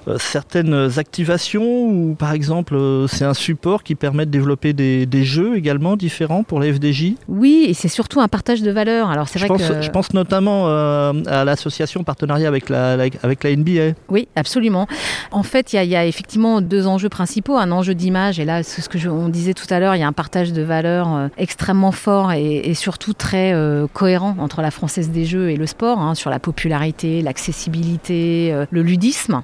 euh, 0.08 0.16
certaines 0.18 0.98
activations 0.98 1.84
ou 1.84 2.14
par 2.18 2.32
exemple 2.32 2.78
c'est 3.08 3.24
un 3.24 3.34
support 3.34 3.82
qui 3.82 3.94
permet 3.94 4.26
de 4.26 4.30
développer 4.30 4.72
des, 4.72 5.24
jeux 5.24 5.56
également 5.56 5.96
différents 5.96 6.42
pour 6.42 6.60
les 6.60 6.72
FDJ 6.72 7.14
Oui, 7.28 7.66
et 7.68 7.74
c'est 7.74 7.88
surtout 7.88 8.20
un 8.20 8.28
partage 8.28 8.62
de 8.62 8.70
valeurs. 8.70 9.10
Alors 9.10 9.28
c'est 9.28 9.38
vrai 9.38 9.48
pense, 9.48 9.62
que... 9.62 9.82
je 9.82 9.90
pense 9.90 10.14
notamment 10.14 10.66
à 10.66 11.44
l'association 11.44 12.02
partenariat 12.04 12.48
avec 12.48 12.70
la, 12.70 12.92
avec 12.92 13.44
la 13.44 13.54
NBA. 13.54 13.94
Oui, 14.08 14.28
absolument. 14.34 14.86
En 15.30 15.42
fait, 15.42 15.74
il 15.74 15.84
y, 15.84 15.96
a 15.96 16.06
effectivement 16.06 16.62
deux 16.62 16.86
enjeux 16.86 17.10
principaux. 17.10 17.56
Un 17.56 17.70
enjeu 17.70 17.94
d'image, 17.94 18.40
et 18.40 18.46
là, 18.46 18.62
c'est 18.62 18.80
ce 18.80 18.88
que 18.88 18.98
je, 18.98 19.10
on 19.10 19.28
disait 19.28 19.54
tout 19.54 19.66
à 19.68 19.78
l'heure, 19.78 19.94
il 19.94 20.00
y 20.00 20.02
a 20.02 20.08
un 20.08 20.12
partage 20.12 20.52
de 20.52 20.62
valeurs 20.62 21.28
extrêmement 21.36 21.92
fort 21.92 22.32
et, 22.32 22.74
surtout 22.80 23.12
très 23.12 23.52
euh, 23.52 23.86
cohérent 23.92 24.34
entre 24.38 24.62
la 24.62 24.70
Française 24.70 25.10
des 25.10 25.26
Jeux 25.26 25.50
et 25.50 25.56
le 25.56 25.66
sport, 25.66 25.98
hein, 25.98 26.14
sur 26.14 26.30
la 26.30 26.38
popularité, 26.38 27.20
l'accessibilité, 27.20 28.50
euh, 28.52 28.64
le 28.70 28.82
ludisme. 28.82 29.42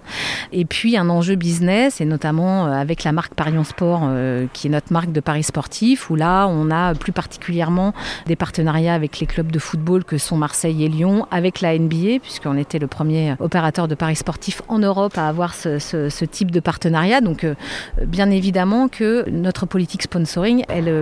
Et 0.52 0.64
puis 0.64 0.96
un 0.96 1.10
enjeu 1.10 1.34
business, 1.34 2.00
et 2.00 2.06
notamment 2.06 2.66
euh, 2.66 2.70
avec 2.72 3.04
la 3.04 3.12
marque 3.12 3.34
Parion 3.34 3.64
Sport, 3.64 4.08
qui 4.52 4.68
est 4.68 4.70
notre 4.70 4.92
marque 4.92 5.12
de 5.12 5.20
paris 5.20 5.42
sportif, 5.42 6.08
où 6.08 6.14
là, 6.14 6.46
on 6.46 6.70
a 6.70 6.94
plus 6.94 7.12
particulièrement 7.12 7.92
des 8.26 8.36
partenariats 8.36 8.94
avec 8.94 9.20
les 9.20 9.26
clubs 9.26 9.52
de 9.52 9.58
football 9.58 10.04
que 10.04 10.16
sont 10.16 10.36
Marseille 10.36 10.84
et 10.84 10.88
Lyon, 10.88 11.26
avec 11.30 11.60
la 11.60 11.78
NBA, 11.78 12.20
puisqu'on 12.22 12.56
était 12.56 12.78
le 12.78 12.86
premier 12.86 13.34
opérateur 13.40 13.88
de 13.88 13.94
paris 13.94 14.16
sportifs 14.16 14.62
en 14.68 14.78
Europe 14.78 15.18
à 15.18 15.28
avoir 15.28 15.54
ce, 15.54 15.78
ce 15.78 16.24
type 16.24 16.50
de 16.50 16.60
partenariat. 16.60 17.20
Donc, 17.20 17.46
bien 18.06 18.30
évidemment 18.30 18.88
que 18.88 19.28
notre 19.28 19.66
politique 19.66 20.02
sponsoring, 20.02 20.64
elle 20.68 20.92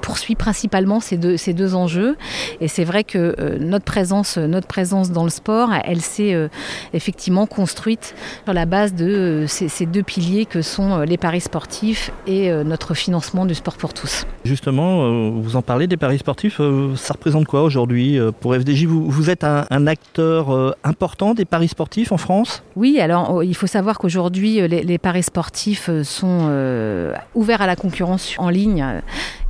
poursuit 0.00 0.36
principalement 0.36 1.00
ces 1.00 1.16
deux, 1.16 1.36
ces 1.36 1.54
deux 1.54 1.71
enjeux. 1.74 2.16
Et 2.60 2.68
c'est 2.68 2.84
vrai 2.84 3.04
que 3.04 3.34
euh, 3.38 3.58
notre, 3.58 3.84
présence, 3.84 4.38
notre 4.38 4.66
présence 4.66 5.10
dans 5.10 5.24
le 5.24 5.30
sport, 5.30 5.70
elle 5.84 6.00
s'est 6.00 6.34
euh, 6.34 6.48
effectivement 6.92 7.46
construite 7.46 8.14
sur 8.44 8.54
la 8.54 8.66
base 8.66 8.94
de 8.94 9.06
euh, 9.06 9.46
ces, 9.46 9.86
deux 9.86 10.02
piliers 10.02 10.46
que 10.46 10.62
sont 10.62 11.00
les 11.00 11.16
paris 11.16 11.40
sportifs 11.40 12.12
et 12.26 12.50
notre 12.64 12.94
financement 12.94 13.46
du 13.46 13.54
sport 13.54 13.76
pour 13.76 13.92
tous. 13.92 14.26
Justement, 14.44 15.30
vous 15.32 15.56
en 15.56 15.62
parlez 15.62 15.86
des 15.86 15.96
paris 15.96 16.18
sportifs, 16.18 16.60
ça 16.96 17.14
représente 17.14 17.46
quoi 17.46 17.62
aujourd'hui 17.62 18.18
pour 18.40 18.54
FDJ 18.54 18.84
vous, 18.84 19.10
vous, 19.10 19.28
êtes 19.28 19.44
un, 19.44 19.86
acteur 19.86 20.74
important 20.84 21.34
des 21.34 21.44
paris 21.44 21.68
sportifs 21.68 22.12
en 22.12 22.16
France? 22.16 22.62
Oui, 22.76 23.00
alors 23.00 23.34
oh, 23.34 23.42
il 23.42 23.54
faut 23.54 23.66
savoir 23.66 23.98
qu'aujourd'hui, 23.98 24.66
les, 24.68 24.98
paris 24.98 25.24
sportifs 25.24 25.90
sont 26.02 27.12
ouverts 27.34 27.62
à 27.62 27.66
la 27.66 27.76
concurrence 27.76 28.34
en 28.38 28.48
ligne 28.48 29.02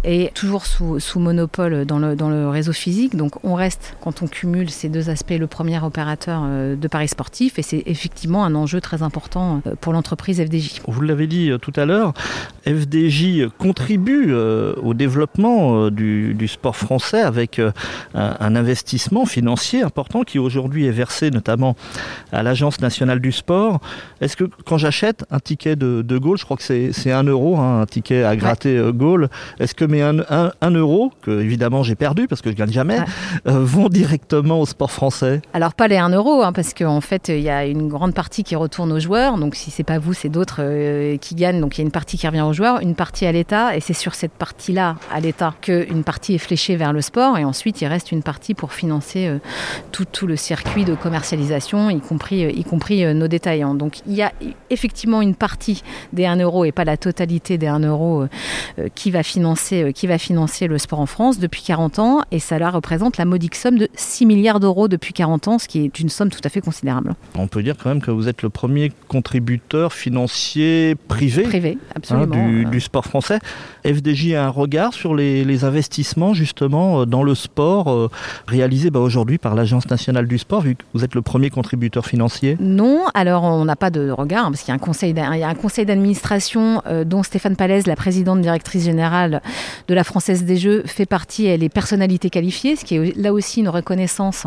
et 0.04 0.30
toujours 0.34 0.66
sous, 0.66 0.98
sous 0.98 1.20
monopole 1.20 1.84
dans 1.84 1.98
le, 1.98 2.16
dans 2.16 2.28
le 2.28 2.48
réseau 2.48 2.72
physique. 2.72 3.16
Donc 3.16 3.44
on 3.44 3.54
reste, 3.54 3.96
quand 4.00 4.22
on 4.22 4.26
cumule 4.26 4.70
ces 4.70 4.88
deux 4.88 5.10
aspects, 5.10 5.34
le 5.38 5.46
premier 5.46 5.82
opérateur 5.82 6.42
euh, 6.44 6.76
de 6.76 6.88
paris 6.88 7.08
sportifs 7.08 7.58
et 7.58 7.62
c'est 7.62 7.82
effectivement 7.86 8.44
un 8.44 8.54
enjeu 8.54 8.80
très 8.80 9.02
important 9.02 9.62
euh, 9.66 9.74
pour 9.80 9.92
l'entreprise 9.92 10.42
FDJ. 10.42 10.80
Vous 10.88 11.00
l'avez 11.02 11.26
dit 11.26 11.50
euh, 11.50 11.58
tout 11.58 11.72
à 11.76 11.84
l'heure, 11.84 12.14
FDJ 12.66 13.48
contribue 13.58 14.32
au 14.32 14.94
développement 14.94 15.90
du, 15.90 16.48
sport 16.48 16.76
français 16.76 17.20
avec 17.20 17.60
un, 18.14 18.56
investissement 18.56 19.26
financier 19.26 19.82
important 19.82 20.22
qui 20.22 20.38
aujourd'hui 20.38 20.86
est 20.86 20.92
versé 20.92 21.30
notamment 21.30 21.76
à 22.32 22.42
l'Agence 22.42 22.80
nationale 22.80 23.20
du 23.20 23.32
sport. 23.32 23.80
Est-ce 24.20 24.36
que 24.36 24.44
quand 24.64 24.78
j'achète 24.78 25.24
un 25.30 25.40
ticket 25.40 25.76
de, 25.76 26.02
de 26.02 26.18
Gaulle, 26.18 26.38
je 26.38 26.44
crois 26.44 26.56
que 26.56 26.62
c'est 26.92 27.12
1 27.12 27.24
euro, 27.24 27.58
hein, 27.58 27.82
un 27.82 27.86
ticket 27.86 28.22
à 28.22 28.36
gratter 28.36 28.80
ouais. 28.80 28.92
Gaulle, 28.92 29.28
est-ce 29.58 29.74
que 29.74 29.84
mes 29.92 30.02
1 30.02 30.70
euro, 30.70 31.12
que 31.22 31.30
évidemment 31.40 31.82
j'ai 31.82 31.94
perdu 31.94 32.26
parce 32.26 32.42
que 32.42 32.50
je 32.50 32.56
gagne 32.56 32.72
jamais, 32.72 32.98
vont 33.44 33.88
directement 33.88 34.60
au 34.60 34.66
sport 34.66 34.90
français. 34.90 35.42
Alors 35.52 35.74
pas 35.74 35.88
les 35.88 35.96
1 35.96 36.10
euro, 36.10 36.42
hein, 36.42 36.52
parce 36.52 36.74
qu'en 36.74 37.00
fait 37.00 37.28
il 37.28 37.40
y 37.40 37.50
a 37.50 37.66
une 37.66 37.88
grande 37.88 38.14
partie 38.14 38.42
qui 38.42 38.56
retourne 38.56 38.92
aux 38.92 39.00
joueurs, 39.00 39.38
donc 39.38 39.54
si 39.54 39.70
c'est 39.70 39.84
pas 39.84 39.98
vous, 39.98 40.12
c'est 40.12 40.28
d'autres 40.28 40.60
euh, 40.60 41.16
qui 41.18 41.34
gagnent, 41.34 41.60
donc 41.60 41.76
il 41.76 41.80
y 41.80 41.84
a 41.84 41.86
une 41.86 41.92
partie 41.92 42.16
qui 42.16 42.26
revient 42.26 42.42
aux 42.42 42.52
joueurs, 42.52 42.80
une 42.80 42.94
partie 42.94 43.26
à 43.26 43.32
l'État, 43.32 43.76
et 43.76 43.80
c'est 43.80 43.92
sur 43.92 44.14
cette 44.14 44.32
partie-là, 44.32 44.96
à 45.12 45.20
l'État, 45.20 45.54
qu'une 45.60 46.04
partie 46.04 46.34
est 46.34 46.38
fléchée 46.38 46.76
vers 46.76 46.92
le 46.92 47.00
sport, 47.00 47.38
et 47.38 47.44
ensuite 47.44 47.80
il 47.82 47.86
reste 47.86 48.12
une 48.12 48.22
partie 48.22 48.54
pour 48.54 48.72
financer 48.72 49.26
euh, 49.26 49.38
tout, 49.90 50.04
tout, 50.04 50.26
le 50.26 50.36
circuit 50.36 50.84
de 50.84 50.94
commercialisation, 50.94 51.90
y 51.90 52.00
compris, 52.00 52.44
euh, 52.44 52.50
y 52.50 52.64
compris 52.64 53.04
nos 53.14 53.28
détaillants. 53.28 53.74
Donc 53.74 54.00
il 54.06 54.14
y 54.14 54.22
a 54.22 54.32
effectivement 54.70 55.22
une 55.22 55.34
partie 55.34 55.82
des 56.12 56.26
1 56.26 56.36
euro 56.36 56.64
et 56.64 56.72
pas 56.72 56.84
la 56.84 56.96
totalité 56.96 57.58
des 57.58 57.66
1 57.66 57.80
euro 57.80 58.26
qui, 58.94 59.10
va 59.10 59.22
financer, 59.22 59.81
qui 59.90 60.06
va 60.06 60.18
financer 60.18 60.66
le 60.66 60.78
sport 60.78 61.00
en 61.00 61.06
France 61.06 61.38
depuis 61.38 61.62
40 61.62 61.98
ans, 61.98 62.20
et 62.30 62.38
ça 62.38 62.58
là 62.58 62.70
représente 62.70 63.16
la 63.16 63.24
modique 63.24 63.54
somme 63.54 63.78
de 63.78 63.88
6 63.94 64.26
milliards 64.26 64.60
d'euros 64.60 64.88
depuis 64.88 65.12
40 65.12 65.48
ans, 65.48 65.58
ce 65.58 65.68
qui 65.68 65.84
est 65.84 65.98
une 65.98 66.08
somme 66.08 66.30
tout 66.30 66.40
à 66.44 66.48
fait 66.48 66.60
considérable. 66.60 67.14
On 67.36 67.48
peut 67.48 67.62
dire 67.62 67.76
quand 67.76 67.88
même 67.88 68.00
que 68.00 68.10
vous 68.10 68.28
êtes 68.28 68.42
le 68.42 68.50
premier 68.50 68.92
contributeur 69.08 69.92
financier 69.92 70.94
privé, 71.08 71.42
privé 71.42 71.78
absolument. 71.94 72.34
Hein, 72.36 72.48
du, 72.48 72.64
du, 72.66 72.80
sport 72.80 73.04
français. 73.04 73.38
FDJ 73.84 74.34
a 74.34 74.46
un 74.46 74.48
regard 74.48 74.92
sur 74.92 75.14
les, 75.14 75.44
les 75.44 75.64
investissements 75.64 76.34
justement 76.34 77.06
dans 77.06 77.22
le 77.22 77.34
sport 77.34 77.90
euh, 77.90 78.10
réalisés 78.46 78.90
bah, 78.90 79.00
aujourd'hui 79.00 79.38
par 79.38 79.54
l'Agence 79.54 79.88
nationale 79.88 80.26
du 80.26 80.38
sport, 80.38 80.60
vu 80.60 80.76
que 80.76 80.82
vous 80.94 81.04
êtes 81.04 81.14
le 81.14 81.22
premier 81.22 81.50
contributeur 81.50 82.06
financier 82.06 82.56
Non, 82.60 83.04
alors 83.14 83.44
on 83.44 83.64
n'a 83.64 83.76
pas 83.76 83.90
de 83.90 84.10
regard, 84.10 84.44
parce 84.44 84.60
qu'il 84.60 84.68
y 84.68 84.72
a 84.72 84.74
un 84.74 84.78
conseil, 84.78 85.14
un 85.18 85.54
conseil 85.54 85.86
d'administration 85.86 86.82
euh, 86.86 87.04
dont 87.04 87.22
Stéphane 87.22 87.56
Palaise, 87.56 87.86
la 87.86 87.96
présidente 87.96 88.40
directrice 88.40 88.84
générale 88.84 89.42
de 89.88 89.94
la 89.94 90.04
Française 90.04 90.44
des 90.44 90.56
Jeux, 90.56 90.82
fait 90.86 91.06
partie, 91.06 91.46
elle 91.46 91.62
est 91.62 91.68
personnalité 91.68 92.30
qualifiée, 92.30 92.76
ce 92.76 92.84
qui 92.84 92.96
est 92.96 93.16
là 93.16 93.32
aussi 93.32 93.60
une 93.60 93.68
reconnaissance, 93.68 94.46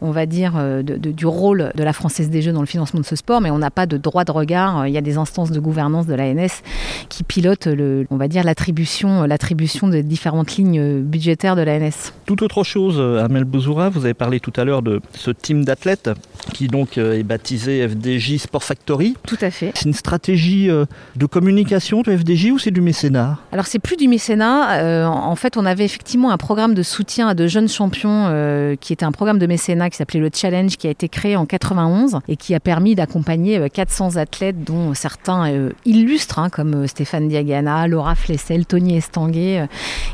on 0.00 0.10
va 0.10 0.26
dire, 0.26 0.54
de, 0.54 0.82
de, 0.82 1.10
du 1.10 1.26
rôle 1.26 1.72
de 1.74 1.82
la 1.82 1.92
Française 1.92 2.30
des 2.30 2.42
Jeux 2.42 2.52
dans 2.52 2.60
le 2.60 2.66
financement 2.66 3.00
de 3.00 3.06
ce 3.06 3.16
sport, 3.16 3.40
mais 3.40 3.50
on 3.50 3.58
n'a 3.58 3.70
pas 3.70 3.86
de 3.86 3.96
droit 3.96 4.24
de 4.24 4.32
regard. 4.32 4.86
Il 4.86 4.92
y 4.92 4.98
a 4.98 5.02
des 5.02 5.16
instances 5.16 5.50
de 5.50 5.60
gouvernance 5.60 6.06
de 6.06 6.14
l'ANS 6.14 6.62
qui 7.08 7.24
pilotent, 7.24 7.66
le, 7.66 8.06
on 8.10 8.16
va 8.16 8.28
dire, 8.28 8.44
l'attribution, 8.44 9.24
l'attribution 9.24 9.88
des 9.88 10.02
différentes 10.02 10.56
lignes 10.56 11.02
budgétaires 11.02 11.56
de 11.56 11.62
l'ANS. 11.62 12.12
Tout 12.26 12.42
autre 12.42 12.64
chose, 12.64 13.00
Amel 13.22 13.44
Bouzoura, 13.44 13.88
vous 13.88 14.04
avez 14.04 14.14
parlé 14.14 14.40
tout 14.40 14.52
à 14.56 14.64
l'heure 14.64 14.82
de 14.82 15.00
ce 15.14 15.30
team 15.30 15.64
d'athlètes 15.64 16.10
qui 16.52 16.68
donc 16.68 16.98
est 16.98 17.22
baptisé 17.22 17.86
FDJ 17.88 18.38
Sport 18.38 18.64
Factory. 18.64 19.14
Tout 19.26 19.38
à 19.40 19.50
fait. 19.50 19.72
C'est 19.74 19.86
une 19.86 19.94
stratégie 19.94 20.68
de 20.68 21.26
communication 21.26 22.02
de 22.02 22.16
FDJ 22.16 22.50
ou 22.52 22.58
c'est 22.58 22.70
du 22.70 22.80
mécénat? 22.80 23.38
Alors 23.52 23.66
c'est 23.66 23.78
plus 23.78 23.96
du 23.96 24.08
mécénat. 24.08 24.57
Euh, 24.70 25.04
en 25.06 25.34
fait, 25.36 25.56
on 25.56 25.66
avait 25.66 25.84
effectivement 25.84 26.30
un 26.30 26.36
programme 26.36 26.74
de 26.74 26.82
soutien 26.82 27.28
à 27.28 27.34
de 27.34 27.46
jeunes 27.46 27.68
champions 27.68 28.26
euh, 28.28 28.76
qui 28.76 28.92
était 28.92 29.04
un 29.04 29.12
programme 29.12 29.38
de 29.38 29.46
mécénat 29.46 29.90
qui 29.90 29.96
s'appelait 29.96 30.20
le 30.20 30.30
Challenge 30.32 30.76
qui 30.76 30.86
a 30.86 30.90
été 30.90 31.08
créé 31.08 31.36
en 31.36 31.46
91 31.46 32.20
et 32.28 32.36
qui 32.36 32.54
a 32.54 32.60
permis 32.60 32.94
d'accompagner 32.94 33.68
400 33.70 34.16
athlètes 34.16 34.64
dont 34.64 34.94
certains 34.94 35.50
euh, 35.50 35.70
illustres 35.84 36.38
hein, 36.38 36.50
comme 36.50 36.86
Stéphane 36.86 37.28
Diagana, 37.28 37.86
Laura 37.88 38.14
Flessel, 38.14 38.66
Tony 38.66 38.96
Estanguet 38.96 39.68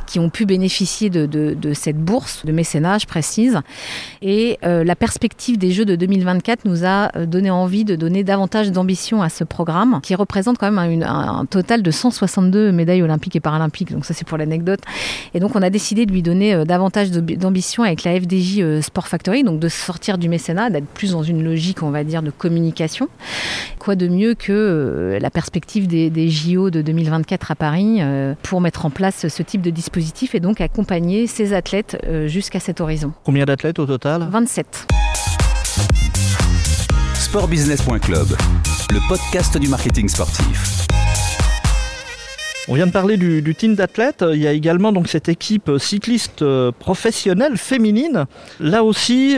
qui 0.06 0.18
ont 0.18 0.30
pu 0.30 0.46
bénéficier 0.46 1.10
de, 1.10 1.72
cette 1.72 1.98
bourse 1.98 2.44
de 2.44 2.52
mécénat, 2.52 2.98
je 2.98 3.06
précise. 3.06 3.60
Et 4.22 4.58
la 4.62 4.96
perspective 4.96 5.58
des 5.58 5.72
Jeux 5.72 5.84
de 5.84 5.96
2024 5.96 6.64
nous 6.64 6.84
a 6.84 7.08
donné 7.26 7.50
envie 7.50 7.84
de 7.84 7.96
donner 7.96 8.24
davantage 8.24 8.70
d'ambition 8.70 9.22
à 9.22 9.28
ce 9.28 9.44
programme 9.44 10.00
qui 10.02 10.14
représente 10.14 10.58
quand 10.58 10.70
même 10.70 11.02
un 11.02 11.44
total 11.46 11.82
de 11.82 11.90
162 11.90 12.72
médailles 12.72 13.02
olympiques 13.02 13.36
et 13.36 13.40
paralympiques. 13.40 13.92
Donc 13.92 14.04
ça 14.04 14.14
c'est 14.14 14.23
pour 14.24 14.38
l'anecdote. 14.38 14.80
Et 15.34 15.40
donc 15.40 15.56
on 15.56 15.62
a 15.62 15.70
décidé 15.70 16.06
de 16.06 16.12
lui 16.12 16.22
donner 16.22 16.54
euh, 16.54 16.64
davantage 16.64 17.10
d'ambition 17.10 17.82
avec 17.82 18.04
la 18.04 18.18
FDJ 18.18 18.60
euh, 18.60 18.82
Sport 18.82 19.08
Factory, 19.08 19.44
donc 19.44 19.60
de 19.60 19.68
sortir 19.68 20.18
du 20.18 20.28
mécénat, 20.28 20.70
d'être 20.70 20.86
plus 20.86 21.12
dans 21.12 21.22
une 21.22 21.42
logique, 21.44 21.82
on 21.82 21.90
va 21.90 22.04
dire, 22.04 22.22
de 22.22 22.30
communication. 22.30 23.08
Quoi 23.78 23.96
de 23.96 24.08
mieux 24.08 24.34
que 24.34 24.52
euh, 24.52 25.18
la 25.18 25.30
perspective 25.30 25.86
des, 25.86 26.10
des 26.10 26.28
JO 26.28 26.70
de 26.70 26.82
2024 26.82 27.50
à 27.50 27.54
Paris 27.54 28.00
pour 28.42 28.60
mettre 28.60 28.86
en 28.86 28.90
place 28.90 29.28
ce 29.28 29.42
type 29.42 29.62
de 29.62 29.70
dispositif 29.70 30.34
et 30.34 30.40
donc 30.40 30.60
accompagner 30.60 31.26
ces 31.26 31.52
athlètes 31.52 31.96
jusqu'à 32.26 32.60
cet 32.60 32.80
horizon. 32.80 33.12
Combien 33.24 33.44
d'athlètes 33.44 33.78
au 33.78 33.86
total? 33.86 34.28
27. 34.30 34.86
Sportbusiness.club, 37.14 38.28
le 38.90 39.08
podcast 39.08 39.58
du 39.58 39.68
marketing 39.68 40.08
sportif. 40.08 40.86
On 42.66 42.74
vient 42.74 42.86
de 42.86 42.92
parler 42.92 43.18
du, 43.18 43.42
du 43.42 43.54
team 43.54 43.74
d'athlètes. 43.74 44.24
Il 44.32 44.40
y 44.40 44.46
a 44.46 44.52
également 44.52 44.90
donc 44.90 45.08
cette 45.08 45.28
équipe 45.28 45.70
cycliste 45.78 46.42
professionnelle 46.78 47.58
féminine. 47.58 48.24
Là 48.58 48.82
aussi, 48.82 49.36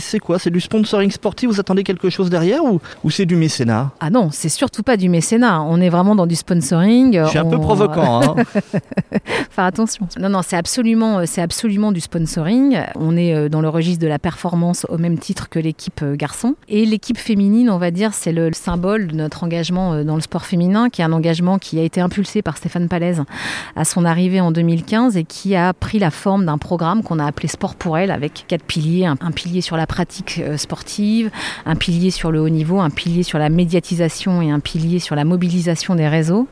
c'est 0.00 0.18
quoi? 0.18 0.40
C'est 0.40 0.50
du 0.50 0.60
sponsoring 0.60 1.10
sportif? 1.12 1.50
Vous 1.50 1.60
attendez 1.60 1.84
quelque 1.84 2.10
chose 2.10 2.30
derrière 2.30 2.64
ou, 2.64 2.80
ou 3.04 3.10
c'est 3.10 3.26
du 3.26 3.36
mécénat? 3.36 3.92
Ah 4.00 4.10
non, 4.10 4.30
c'est 4.32 4.48
surtout 4.48 4.82
pas 4.82 4.96
du 4.96 5.08
mécénat. 5.08 5.62
On 5.62 5.80
est 5.80 5.88
vraiment 5.88 6.16
dans 6.16 6.26
du 6.26 6.34
sponsoring. 6.34 7.22
Je 7.22 7.28
suis 7.28 7.38
un 7.38 7.44
on... 7.44 7.50
peu 7.50 7.58
provocant. 7.60 8.22
Hein 8.22 8.42
Faire 9.50 9.64
attention. 9.64 10.08
Non, 10.18 10.28
non, 10.28 10.40
c'est 10.42 10.56
absolument, 10.56 11.24
c'est 11.26 11.42
absolument 11.42 11.92
du 11.92 12.00
sponsoring. 12.00 12.78
On 12.96 13.16
est 13.16 13.48
dans 13.50 13.60
le 13.60 13.68
registre 13.68 14.02
de 14.02 14.08
la 14.08 14.18
performance 14.18 14.84
au 14.88 14.98
même 14.98 15.16
titre 15.18 15.48
que 15.48 15.60
l'équipe 15.60 16.04
garçon. 16.14 16.56
Et 16.68 16.86
l'équipe 16.86 17.18
féminine, 17.18 17.70
on 17.70 17.78
va 17.78 17.92
dire, 17.92 18.14
c'est 18.14 18.32
le 18.32 18.50
symbole 18.52 19.06
de 19.06 19.14
notre 19.14 19.44
engagement 19.44 20.02
dans 20.02 20.16
le 20.16 20.22
sport 20.22 20.44
féminin, 20.44 20.88
qui 20.88 21.02
est 21.02 21.04
un 21.04 21.12
engagement 21.12 21.58
qui 21.58 21.78
a 21.78 21.82
été 21.82 22.00
impulsé 22.00 22.31
par 22.40 22.56
Stéphane 22.56 22.88
Palaise 22.88 23.22
à 23.76 23.84
son 23.84 24.06
arrivée 24.06 24.40
en 24.40 24.52
2015 24.52 25.18
et 25.18 25.24
qui 25.24 25.54
a 25.54 25.74
pris 25.74 25.98
la 25.98 26.10
forme 26.10 26.46
d'un 26.46 26.56
programme 26.56 27.02
qu'on 27.02 27.18
a 27.18 27.26
appelé 27.26 27.48
Sport 27.48 27.74
pour 27.74 27.98
elle 27.98 28.10
avec 28.10 28.44
quatre 28.48 28.64
piliers. 28.64 29.04
Un, 29.04 29.16
pilier 29.32 29.60
sur 29.60 29.76
la 29.76 29.86
pratique 29.86 30.40
sportive, 30.56 31.30
un 31.66 31.74
pilier 31.74 32.10
sur 32.10 32.30
le 32.30 32.40
haut 32.40 32.48
niveau, 32.48 32.80
un 32.80 32.90
pilier 32.90 33.22
sur 33.22 33.38
la 33.38 33.48
médiatisation 33.48 34.40
et 34.40 34.50
un 34.50 34.60
pilier 34.60 34.98
sur 35.00 35.16
la 35.16 35.24
mobilisation 35.24 35.94
des 35.94 36.08
réseaux. 36.08 36.48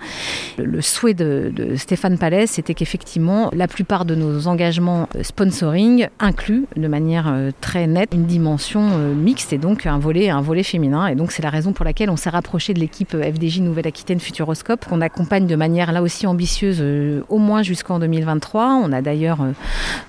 Le, 0.59 0.81
souhait 0.81 1.15
de, 1.15 1.53
Stéphane 1.77 2.19
Palaise, 2.19 2.51
c'était 2.51 2.75
qu'effectivement, 2.75 3.51
la 3.55 3.69
plupart 3.69 4.05
de 4.05 4.15
nos 4.15 4.49
engagements 4.49 5.09
sponsoring 5.23 6.09
incluent 6.19 6.67
de 6.77 6.89
manière 6.89 7.33
très 7.61 7.87
nette 7.87 8.11
une 8.13 8.27
dimension 8.27 8.99
mixte 9.15 9.53
et 9.53 9.59
donc 9.59 9.87
un 9.87 9.99
volet, 9.99 10.31
un 10.31 10.41
volet 10.41 10.63
féminin. 10.63 11.07
Et 11.07 11.15
donc 11.15 11.33
c'est 11.33 11.43
la 11.43 11.51
raison 11.51 11.73
pour 11.73 11.85
laquelle 11.85 12.11
on 12.11 12.17
s'est 12.17 12.31
rapproché 12.31 12.75
de 12.75 12.81
l'équipe 12.81 13.13
FDJ 13.13 13.61
Nouvelle-Aquitaine 13.61 14.21
Futuroscope 14.21 14.85
qu'on 14.87 15.01
accompagne 15.01 15.47
de 15.47 15.57
manière 15.57 15.70
là 15.75 16.03
aussi 16.03 16.27
ambitieuse 16.27 16.79
euh, 16.81 17.23
au 17.29 17.39
moins 17.39 17.63
jusqu'en 17.63 17.99
2023. 17.99 18.81
On 18.85 18.93
a 18.93 19.03
d'ailleurs 19.03 19.41
euh, 19.41 19.53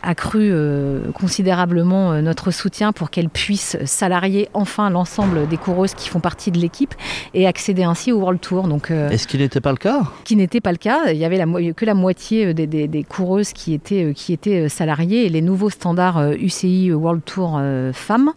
accru 0.04 0.50
euh, 0.52 1.12
considérablement 1.14 2.22
notre 2.22 2.52
soutien 2.52 2.92
pour 2.92 3.10
qu'elle 3.10 3.30
puisse 3.30 3.78
salarier 3.86 4.50
enfin 4.54 4.90
l'ensemble 4.90 5.48
des 5.48 5.58
coureuses 5.58 5.94
qui 5.94 6.10
font 6.10 6.20
partie 6.20 6.52
de 6.52 6.60
l'équipe 6.60 6.94
et 7.34 7.48
accéder 7.48 7.84
ainsi 7.84 8.12
au 8.12 8.20
World 8.20 8.40
Tour. 8.40 8.68
Donc, 8.68 8.92
Est-ce 8.92 9.28
qu'il 9.28 9.40
n'était 9.40 9.62
pas 9.62 9.72
le 9.72 9.78
cas? 9.78 10.04
Qui 10.24 10.36
n'était 10.36 10.62
pas 10.62 10.72
le 10.72 10.78
cas. 10.78 11.12
Il 11.12 11.18
y 11.18 11.26
avait 11.26 11.38
la, 11.38 11.46
que 11.74 11.86
la 11.86 11.94
moitié 11.94 12.54
des, 12.54 12.68
des, 12.68 12.88
des, 12.88 13.04
coureuses 13.04 13.54
qui 13.54 13.74
étaient, 13.74 14.14
qui 14.16 14.34
étaient 14.34 14.70
salariées 14.70 15.26
et 15.26 15.30
les 15.30 15.42
nouveaux 15.42 15.70
standards 15.70 16.32
UCI 16.34 16.92
World 16.92 17.24
Tour 17.26 17.62
femmes 17.94 18.32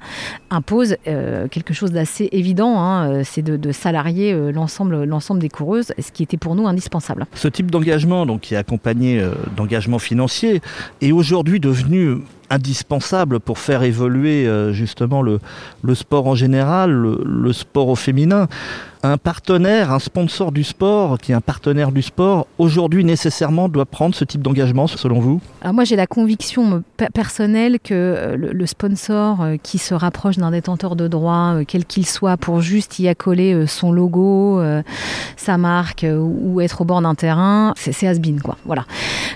imposent 0.50 0.96
quelque 1.04 1.74
chose 1.74 1.92
d'assez 1.92 2.28
évident, 2.32 2.78
hein, 2.78 3.22
c'est 3.24 3.42
de, 3.42 3.56
de, 3.56 3.72
salarier 3.72 4.34
l'ensemble 4.52 5.38
des 5.38 5.48
coureuses, 5.48 5.92
ce 5.98 6.12
qui 6.12 6.22
était 6.22 6.36
pour 6.36 6.54
nous 6.54 6.66
indispensable. 6.66 7.13
Ce 7.34 7.48
type 7.48 7.70
d'engagement, 7.70 8.26
qui 8.38 8.54
est 8.54 8.56
accompagné 8.56 9.20
euh, 9.20 9.32
d'engagement 9.56 9.98
financier, 9.98 10.60
est 11.00 11.12
aujourd'hui 11.12 11.60
devenu 11.60 12.18
indispensable 12.50 13.40
pour 13.40 13.58
faire 13.58 13.82
évoluer 13.82 14.46
euh, 14.46 14.72
justement 14.72 15.22
le, 15.22 15.40
sport 15.94 16.26
en 16.26 16.34
général, 16.34 16.90
le 16.92 17.52
sport 17.52 17.88
au 17.88 17.96
féminin 17.96 18.48
un 19.04 19.18
partenaire, 19.18 19.92
un 19.92 19.98
sponsor 19.98 20.50
du 20.50 20.64
sport, 20.64 21.18
qui 21.18 21.32
est 21.32 21.34
un 21.34 21.42
partenaire 21.42 21.92
du 21.92 22.00
sport, 22.00 22.46
aujourd'hui 22.56 23.04
nécessairement 23.04 23.68
doit 23.68 23.84
prendre 23.84 24.14
ce 24.14 24.24
type 24.24 24.40
d'engagement, 24.40 24.86
selon 24.86 25.20
vous? 25.20 25.40
Alors 25.60 25.74
Moi, 25.74 25.84
j'ai 25.84 25.96
la 25.96 26.06
conviction 26.06 26.82
personnelle 27.12 27.78
que 27.80 28.34
le, 28.36 28.52
le 28.52 28.66
sponsor 28.66 29.44
qui 29.62 29.76
se 29.76 29.92
rapproche 29.92 30.38
d'un 30.38 30.52
détenteur 30.52 30.96
de 30.96 31.06
droit, 31.06 31.56
quel 31.68 31.84
qu'il 31.84 32.06
soit, 32.06 32.38
pour 32.38 32.62
juste 32.62 32.98
y 32.98 33.06
accoler 33.06 33.66
son 33.66 33.92
logo, 33.92 34.62
sa 35.36 35.58
marque 35.58 36.06
ou 36.08 36.62
être 36.62 36.80
au 36.80 36.84
bord 36.84 37.02
d'un 37.02 37.14
terrain, 37.14 37.74
c'est 37.76 38.06
has-been, 38.06 38.40
quoi. 38.40 38.56
Voilà. 38.64 38.86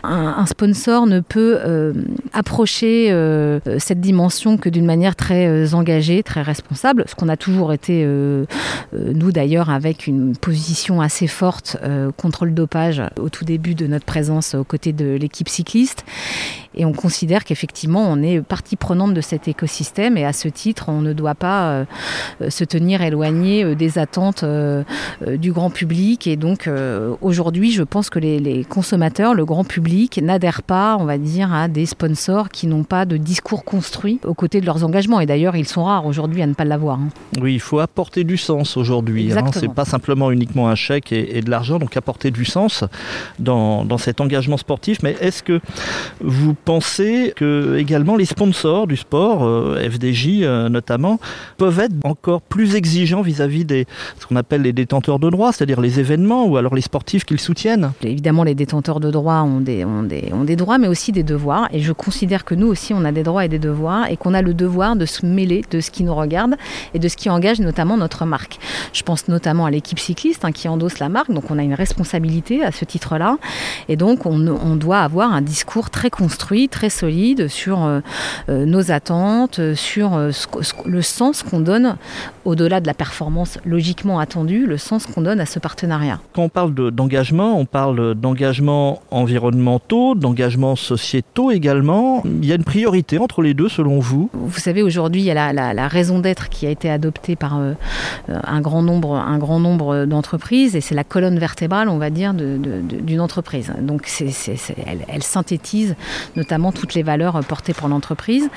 Un, 0.02 0.46
sponsor 0.46 1.06
ne 1.06 1.20
peut 1.20 1.58
euh, 1.64 1.92
approcher 2.32 3.14
cette 3.78 4.00
dimension 4.00 4.56
que 4.56 4.70
d'une 4.70 4.86
manière 4.86 5.14
très 5.14 5.74
engagée, 5.74 6.22
très 6.22 6.40
responsable, 6.40 7.04
ce 7.06 7.14
qu'on 7.14 7.28
a 7.28 7.36
toujours 7.36 7.74
été, 7.74 8.06
nous 8.92 9.32
d'ailleurs, 9.32 9.57
avec 9.66 10.06
une 10.06 10.36
position 10.36 11.00
assez 11.00 11.26
forte 11.26 11.76
contre 12.16 12.46
le 12.46 12.52
dopage 12.52 13.02
au 13.18 13.28
tout 13.28 13.44
début 13.44 13.74
de 13.74 13.86
notre 13.86 14.04
présence 14.04 14.54
aux 14.54 14.64
côtés 14.64 14.92
de 14.92 15.16
l'équipe 15.16 15.48
cycliste. 15.48 16.04
Et 16.78 16.84
on 16.84 16.92
considère 16.92 17.44
qu'effectivement, 17.44 18.08
on 18.08 18.22
est 18.22 18.40
partie 18.40 18.76
prenante 18.76 19.12
de 19.12 19.20
cet 19.20 19.48
écosystème 19.48 20.16
et 20.16 20.24
à 20.24 20.32
ce 20.32 20.46
titre, 20.46 20.84
on 20.88 21.00
ne 21.00 21.12
doit 21.12 21.34
pas 21.34 21.70
euh, 21.70 21.84
euh, 22.40 22.50
se 22.50 22.62
tenir 22.62 23.02
éloigné 23.02 23.64
euh, 23.64 23.74
des 23.74 23.98
attentes 23.98 24.44
du 25.26 25.52
grand 25.52 25.70
public. 25.70 26.26
Et 26.28 26.36
donc, 26.36 26.70
aujourd'hui, 27.20 27.72
je 27.72 27.82
pense 27.82 28.10
que 28.10 28.18
les, 28.18 28.64
consommateurs, 28.64 29.34
le 29.34 29.44
grand 29.44 29.64
public, 29.64 30.20
n'adhèrent 30.22 30.62
pas, 30.62 30.96
on 30.98 31.04
va 31.04 31.18
dire, 31.18 31.52
à 31.52 31.66
des 31.66 31.86
sponsors 31.86 32.48
qui 32.48 32.66
n'ont 32.66 32.84
pas 32.84 33.04
de 33.04 33.16
discours 33.16 33.64
construit 33.64 34.20
aux 34.24 34.34
côtés 34.34 34.60
de 34.60 34.66
leurs 34.66 34.84
engagements. 34.84 35.20
Et 35.20 35.26
d'ailleurs, 35.26 35.56
ils 35.56 35.66
sont 35.66 35.84
rares 35.84 36.06
aujourd'hui 36.06 36.42
à 36.42 36.46
ne 36.46 36.54
pas 36.54 36.64
l'avoir. 36.64 37.00
Hein. 37.00 37.08
Oui, 37.40 37.54
il 37.54 37.60
faut 37.60 37.80
apporter 37.80 38.22
du 38.22 38.36
sens 38.36 38.76
aujourd'hui. 38.76 39.32
Hein. 39.32 39.50
C'est 39.52 39.72
pas 39.72 39.84
simplement 39.84 40.30
uniquement 40.30 40.68
un 40.68 40.76
chèque 40.76 41.12
et, 41.12 41.40
de 41.40 41.50
l'argent, 41.50 41.78
donc 41.78 41.96
apporter 41.96 42.30
du 42.30 42.44
sens 42.44 42.84
dans, 43.38 43.84
dans 43.84 43.98
cet 43.98 44.20
engagement 44.20 44.56
sportif. 44.56 44.98
Mais 45.02 45.16
est-ce 45.20 45.42
que 45.42 45.60
vous 46.20 46.54
pensez 46.68 47.32
que 47.34 47.78
également 47.78 48.14
les 48.14 48.26
sponsors 48.26 48.86
du 48.86 48.98
sport, 48.98 49.42
euh, 49.42 49.80
FDJ 49.90 50.42
euh, 50.42 50.68
notamment, 50.68 51.18
peuvent 51.56 51.80
être 51.80 51.94
encore 52.04 52.42
plus 52.42 52.74
exigeants 52.74 53.22
vis-à-vis 53.22 53.64
des 53.64 53.86
ce 54.18 54.26
qu'on 54.26 54.36
appelle 54.36 54.60
les 54.60 54.74
détenteurs 54.74 55.18
de 55.18 55.30
droits, 55.30 55.50
c'est-à-dire 55.50 55.80
les 55.80 55.98
événements 55.98 56.44
ou 56.44 56.58
alors 56.58 56.74
les 56.74 56.82
sportifs 56.82 57.24
qu'ils 57.24 57.40
soutiennent 57.40 57.92
Évidemment, 58.02 58.44
les 58.44 58.54
détenteurs 58.54 59.00
de 59.00 59.10
droits 59.10 59.42
ont 59.44 59.62
des, 59.62 59.82
ont, 59.86 60.02
des, 60.02 60.30
ont 60.30 60.44
des 60.44 60.56
droits, 60.56 60.76
mais 60.76 60.88
aussi 60.88 61.10
des 61.10 61.22
devoirs. 61.22 61.70
Et 61.72 61.80
je 61.80 61.90
considère 61.94 62.44
que 62.44 62.54
nous 62.54 62.66
aussi, 62.66 62.92
on 62.92 63.02
a 63.06 63.12
des 63.12 63.22
droits 63.22 63.46
et 63.46 63.48
des 63.48 63.58
devoirs, 63.58 64.10
et 64.10 64.18
qu'on 64.18 64.34
a 64.34 64.42
le 64.42 64.52
devoir 64.52 64.94
de 64.94 65.06
se 65.06 65.24
mêler 65.24 65.64
de 65.70 65.80
ce 65.80 65.90
qui 65.90 66.04
nous 66.04 66.14
regarde 66.14 66.54
et 66.92 66.98
de 66.98 67.08
ce 67.08 67.16
qui 67.16 67.30
engage 67.30 67.60
notamment 67.60 67.96
notre 67.96 68.26
marque. 68.26 68.58
Je 68.92 69.02
pense 69.02 69.28
notamment 69.28 69.64
à 69.64 69.70
l'équipe 69.70 69.98
cycliste 69.98 70.44
hein, 70.44 70.52
qui 70.52 70.68
endosse 70.68 70.98
la 70.98 71.08
marque, 71.08 71.32
donc 71.32 71.50
on 71.50 71.58
a 71.58 71.62
une 71.62 71.72
responsabilité 71.72 72.62
à 72.62 72.72
ce 72.72 72.84
titre-là, 72.84 73.38
et 73.88 73.96
donc 73.96 74.26
on, 74.26 74.46
on 74.48 74.76
doit 74.76 74.98
avoir 74.98 75.32
un 75.32 75.40
discours 75.40 75.88
très 75.88 76.10
construit 76.10 76.57
très 76.66 76.90
solide 76.90 77.46
sur 77.46 77.84
euh, 77.84 78.00
euh, 78.48 78.66
nos 78.66 78.90
attentes, 78.90 79.60
sur 79.74 80.14
euh, 80.14 80.30
le 80.84 81.02
sens 81.02 81.44
qu'on 81.44 81.60
donne 81.60 81.96
au-delà 82.44 82.80
de 82.80 82.86
la 82.86 82.94
performance 82.94 83.58
logiquement 83.64 84.18
attendue, 84.18 84.66
le 84.66 84.78
sens 84.78 85.06
qu'on 85.06 85.20
donne 85.20 85.38
à 85.38 85.46
ce 85.46 85.60
partenariat. 85.60 86.18
Quand 86.32 86.42
on 86.42 86.48
parle 86.48 86.90
d'engagement, 86.90 87.58
on 87.58 87.66
parle 87.66 88.14
d'engagement 88.14 89.02
environnementaux, 89.10 90.14
d'engagement 90.14 90.74
sociétaux 90.74 91.50
également. 91.50 92.22
Il 92.24 92.46
y 92.46 92.52
a 92.52 92.56
une 92.56 92.64
priorité 92.64 93.18
entre 93.18 93.42
les 93.42 93.54
deux 93.54 93.68
selon 93.68 94.00
vous? 94.00 94.30
Vous 94.32 94.58
savez, 94.58 94.82
aujourd'hui, 94.82 95.20
il 95.20 95.26
y 95.26 95.30
a 95.30 95.52
la, 95.52 95.88
raison 95.88 96.18
d'être 96.18 96.48
qui 96.48 96.66
a 96.66 96.70
été 96.70 96.90
adoptée 96.90 97.36
par 97.36 97.60
un 98.28 98.60
grand 98.60 98.82
nombre, 98.82 99.16
un 99.16 99.38
grand 99.38 99.60
nombre 99.60 100.06
d'entreprises 100.06 100.74
et 100.74 100.80
c'est 100.80 100.94
la 100.94 101.04
colonne 101.04 101.38
vertébrale, 101.38 101.88
on 101.88 101.98
va 101.98 102.10
dire, 102.10 102.32
d'une 102.34 103.20
entreprise. 103.20 103.72
Donc 103.80 104.08
elle, 105.08 105.22
synthétise 105.22 105.94
notamment 106.38 106.72
toutes 106.72 106.94
les 106.94 107.02
valeurs 107.02 107.40
portées 107.40 107.74
par 107.74 107.88
l'entreprise. 107.88 108.48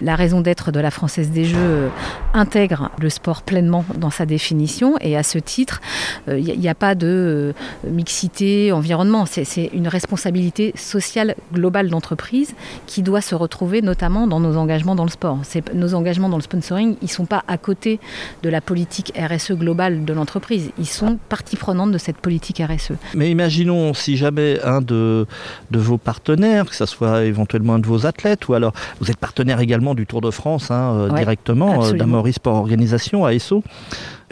La 0.00 0.16
raison 0.16 0.40
d'être 0.40 0.72
de 0.72 0.80
la 0.80 0.90
Française 0.90 1.30
des 1.30 1.44
Jeux 1.44 1.90
intègre 2.32 2.90
le 2.98 3.10
sport 3.10 3.42
pleinement 3.42 3.84
dans 3.96 4.10
sa 4.10 4.24
définition 4.24 4.94
et 5.00 5.16
à 5.16 5.22
ce 5.22 5.38
titre, 5.38 5.80
il 6.28 6.32
euh, 6.32 6.56
n'y 6.56 6.68
a, 6.68 6.74
pas 6.74 6.94
de 6.94 7.06
euh, 7.06 7.90
mixité 7.90 8.72
environnement. 8.72 9.26
C'est 9.26 9.70
une 9.72 9.88
responsabilité 9.88 10.72
sociale 10.76 11.34
globale 11.52 11.90
d'entreprise 11.90 12.54
qui 12.86 13.02
doit 13.02 13.20
se 13.20 13.34
retrouver 13.34 13.82
notamment 13.82 14.26
dans 14.26 14.40
nos 14.40 14.56
engagements 14.56 14.94
dans 14.94 15.04
le 15.04 15.10
sport. 15.10 15.38
Nos 15.74 15.94
engagements 15.94 16.28
dans 16.28 16.36
le 16.36 16.42
sponsoring, 16.42 16.96
ils 17.02 17.06
ne 17.06 17.10
sont 17.10 17.26
pas 17.26 17.44
à 17.48 17.58
côté 17.58 18.00
de 18.42 18.48
la 18.48 18.60
politique 18.60 19.12
RSE 19.18 19.52
globale 19.52 20.04
de 20.04 20.12
l'entreprise. 20.12 20.70
Ils 20.78 20.86
sont 20.86 21.18
partie 21.28 21.56
prenante 21.56 21.90
de 21.90 21.98
cette 21.98 22.18
politique 22.18 22.62
RSE. 22.64 22.92
Mais 23.14 23.30
imaginons 23.30 23.94
si 23.94 24.16
jamais 24.16 24.60
un 24.62 24.80
de, 24.80 25.26
de 25.70 25.78
vos 25.78 25.98
partenaires, 25.98 26.66
que 26.66 26.74
ce 26.74 26.86
soit 26.86 27.23
éventuellement 27.26 27.74
un 27.74 27.78
de 27.78 27.86
vos 27.86 28.06
athlètes, 28.06 28.48
ou 28.48 28.54
alors 28.54 28.72
vous 29.00 29.10
êtes 29.10 29.16
partenaire 29.16 29.60
également 29.60 29.94
du 29.94 30.06
Tour 30.06 30.20
de 30.20 30.30
France 30.30 30.70
hein, 30.70 30.94
euh, 30.94 31.10
directement, 31.10 31.84
euh, 31.84 31.92
d'Amoris 31.92 32.36
Sport 32.36 32.56
Organisation, 32.56 33.24
ASO. 33.24 33.62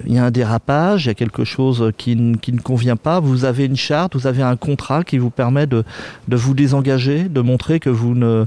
Il 0.06 0.14
y 0.14 0.18
a 0.18 0.24
un 0.24 0.30
dérapage, 0.30 1.04
il 1.04 1.08
y 1.08 1.10
a 1.10 1.14
quelque 1.14 1.44
chose 1.44 1.92
qui, 1.96 2.36
qui, 2.40 2.52
ne 2.52 2.60
convient 2.60 2.96
pas. 2.96 3.20
Vous 3.20 3.44
avez 3.44 3.66
une 3.66 3.76
charte, 3.76 4.14
vous 4.16 4.26
avez 4.26 4.42
un 4.42 4.56
contrat 4.56 5.04
qui 5.04 5.18
vous 5.18 5.30
permet 5.30 5.66
de, 5.66 5.84
de 6.28 6.36
vous 6.36 6.54
désengager, 6.54 7.24
de 7.24 7.40
montrer 7.40 7.78
que 7.78 7.90
vous 7.90 8.14
ne, 8.14 8.46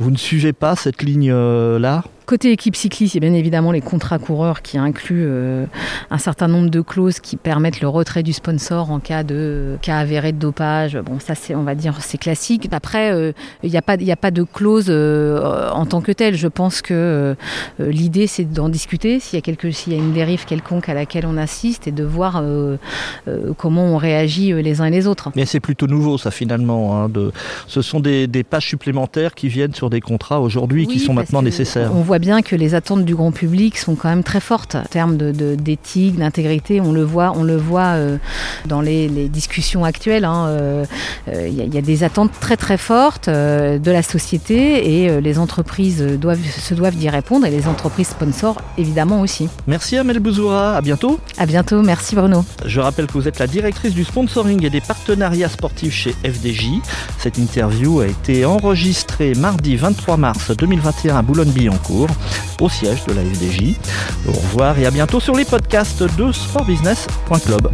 vous 0.00 0.10
ne 0.10 0.16
suivez 0.16 0.52
pas 0.52 0.74
cette 0.74 1.02
ligne-là 1.02 2.02
Côté 2.26 2.50
équipe 2.50 2.74
cycliste, 2.74 3.14
il 3.14 3.22
y 3.22 3.24
a 3.24 3.28
bien 3.30 3.38
évidemment 3.38 3.70
les 3.70 3.80
contrats 3.80 4.18
coureurs 4.18 4.60
qui 4.60 4.78
incluent 4.78 5.28
euh, 5.28 5.64
un 6.10 6.18
certain 6.18 6.48
nombre 6.48 6.70
de 6.70 6.80
clauses 6.80 7.20
qui 7.20 7.36
permettent 7.36 7.80
le 7.80 7.86
retrait 7.86 8.24
du 8.24 8.32
sponsor 8.32 8.90
en 8.90 8.98
cas 8.98 9.22
de 9.22 9.78
cas 9.80 9.98
avéré 9.98 10.32
de 10.32 10.38
dopage. 10.38 10.98
Bon, 10.98 11.20
ça 11.20 11.36
c'est, 11.36 11.54
on 11.54 11.62
va 11.62 11.76
dire, 11.76 11.98
c'est 12.00 12.18
classique. 12.18 12.68
Après, 12.72 13.12
euh, 13.12 13.30
il 13.62 13.70
n'y 13.70 13.76
a 13.76 13.82
pas, 13.82 13.94
il 13.94 14.10
a 14.10 14.16
pas 14.16 14.32
de 14.32 14.42
clause 14.42 14.86
euh, 14.88 15.70
en 15.70 15.86
tant 15.86 16.00
que 16.00 16.10
telle. 16.10 16.34
Je 16.34 16.48
pense 16.48 16.82
que 16.82 17.36
l'idée 17.78 18.26
c'est 18.26 18.44
d'en 18.44 18.68
discuter 18.68 19.20
s'il 19.20 19.36
y 19.36 19.38
a 19.38 19.42
quelque, 19.42 19.70
s'il 19.70 19.92
y 19.92 19.96
a 19.96 19.98
une 20.00 20.12
dérive 20.12 20.46
quelconque 20.46 20.88
à 20.88 20.94
laquelle 20.94 21.26
on 21.26 21.36
assiste 21.36 21.86
et 21.86 21.92
de 21.92 22.02
voir 22.02 22.42
comment 23.56 23.84
on 23.84 23.98
réagit 23.98 24.52
les 24.52 24.80
uns 24.80 24.86
et 24.86 24.90
les 24.90 25.06
autres. 25.06 25.30
Mais 25.36 25.46
c'est 25.46 25.60
plutôt 25.60 25.86
nouveau, 25.86 26.18
ça 26.18 26.32
finalement. 26.32 27.04
Hein, 27.04 27.08
de, 27.08 27.30
ce 27.68 27.82
sont 27.82 28.00
des, 28.00 28.26
des, 28.26 28.42
pages 28.42 28.66
supplémentaires 28.66 29.34
qui 29.34 29.48
viennent 29.48 29.74
sur 29.74 29.90
des 29.90 30.00
contrats 30.00 30.40
aujourd'hui 30.40 30.88
qui 30.88 30.98
sont 30.98 31.14
maintenant 31.14 31.42
nécessaires 31.42 31.92
bien 32.18 32.42
que 32.42 32.56
les 32.56 32.74
attentes 32.74 33.04
du 33.04 33.14
grand 33.14 33.32
public 33.32 33.76
sont 33.78 33.94
quand 33.94 34.08
même 34.08 34.22
très 34.22 34.40
fortes 34.40 34.74
en 34.74 34.84
termes 34.84 35.16
d'éthique, 35.16 36.14
de, 36.14 36.20
d'intégrité. 36.20 36.80
On 36.80 36.92
le 36.92 37.02
voit, 37.02 37.32
on 37.36 37.42
le 37.42 37.56
voit 37.56 37.94
euh, 37.96 38.18
dans 38.66 38.80
les, 38.80 39.08
discussions 39.28 39.84
actuelles. 39.84 40.22
Il 40.22 40.26
hein, 40.26 40.46
euh, 40.48 40.84
euh, 41.28 41.48
y, 41.48 41.78
a 41.78 41.80
des 41.80 42.04
attentes 42.04 42.30
très 42.40 42.56
très 42.56 42.78
fortes 42.78 43.28
de 43.28 43.90
la 43.90 44.02
société 44.02 45.04
et 45.04 45.20
les 45.20 45.38
entreprises 45.38 46.02
doivent, 46.02 46.38
se 46.44 46.74
doivent 46.74 46.96
d'y 46.96 47.08
répondre 47.08 47.46
et 47.46 47.50
les 47.50 47.66
entreprises 47.66 48.08
sponsors 48.08 48.60
évidemment 48.78 49.20
aussi. 49.20 49.48
Merci 49.66 49.96
Amel 49.96 50.20
Bouzoura, 50.20 50.76
à 50.76 50.80
bientôt. 50.80 51.18
À 51.38 51.46
bientôt, 51.46 51.82
merci 51.82 52.14
Bruno. 52.14 52.44
Je 52.64 52.80
rappelle 52.80 53.06
que 53.06 53.12
vous 53.12 53.28
êtes 53.28 53.38
la 53.38 53.46
directrice 53.46 53.94
du 53.94 54.04
sponsoring 54.04 54.64
et 54.64 54.70
des 54.70 54.80
partenariats 54.80 55.48
sportifs 55.48 55.94
chez 55.94 56.14
FDJ. 56.24 56.68
Cette 57.18 57.38
interview 57.38 58.00
a 58.00 58.06
été 58.06 58.44
enregistrée 58.44 59.34
mardi 59.34 59.76
23 59.76 60.16
mars 60.16 60.50
2021 60.56 61.16
à 61.16 61.22
Boulogne-Billancourt 61.22 62.05
au 62.60 62.68
siège 62.68 63.04
de 63.06 63.12
la 63.12 63.22
FDJ. 63.22 63.74
Au 64.28 64.32
revoir 64.32 64.78
et 64.78 64.86
à 64.86 64.90
bientôt 64.90 65.20
sur 65.20 65.34
les 65.34 65.44
podcasts 65.44 66.02
de 66.02 66.32
sportbusiness.club. 66.32 67.70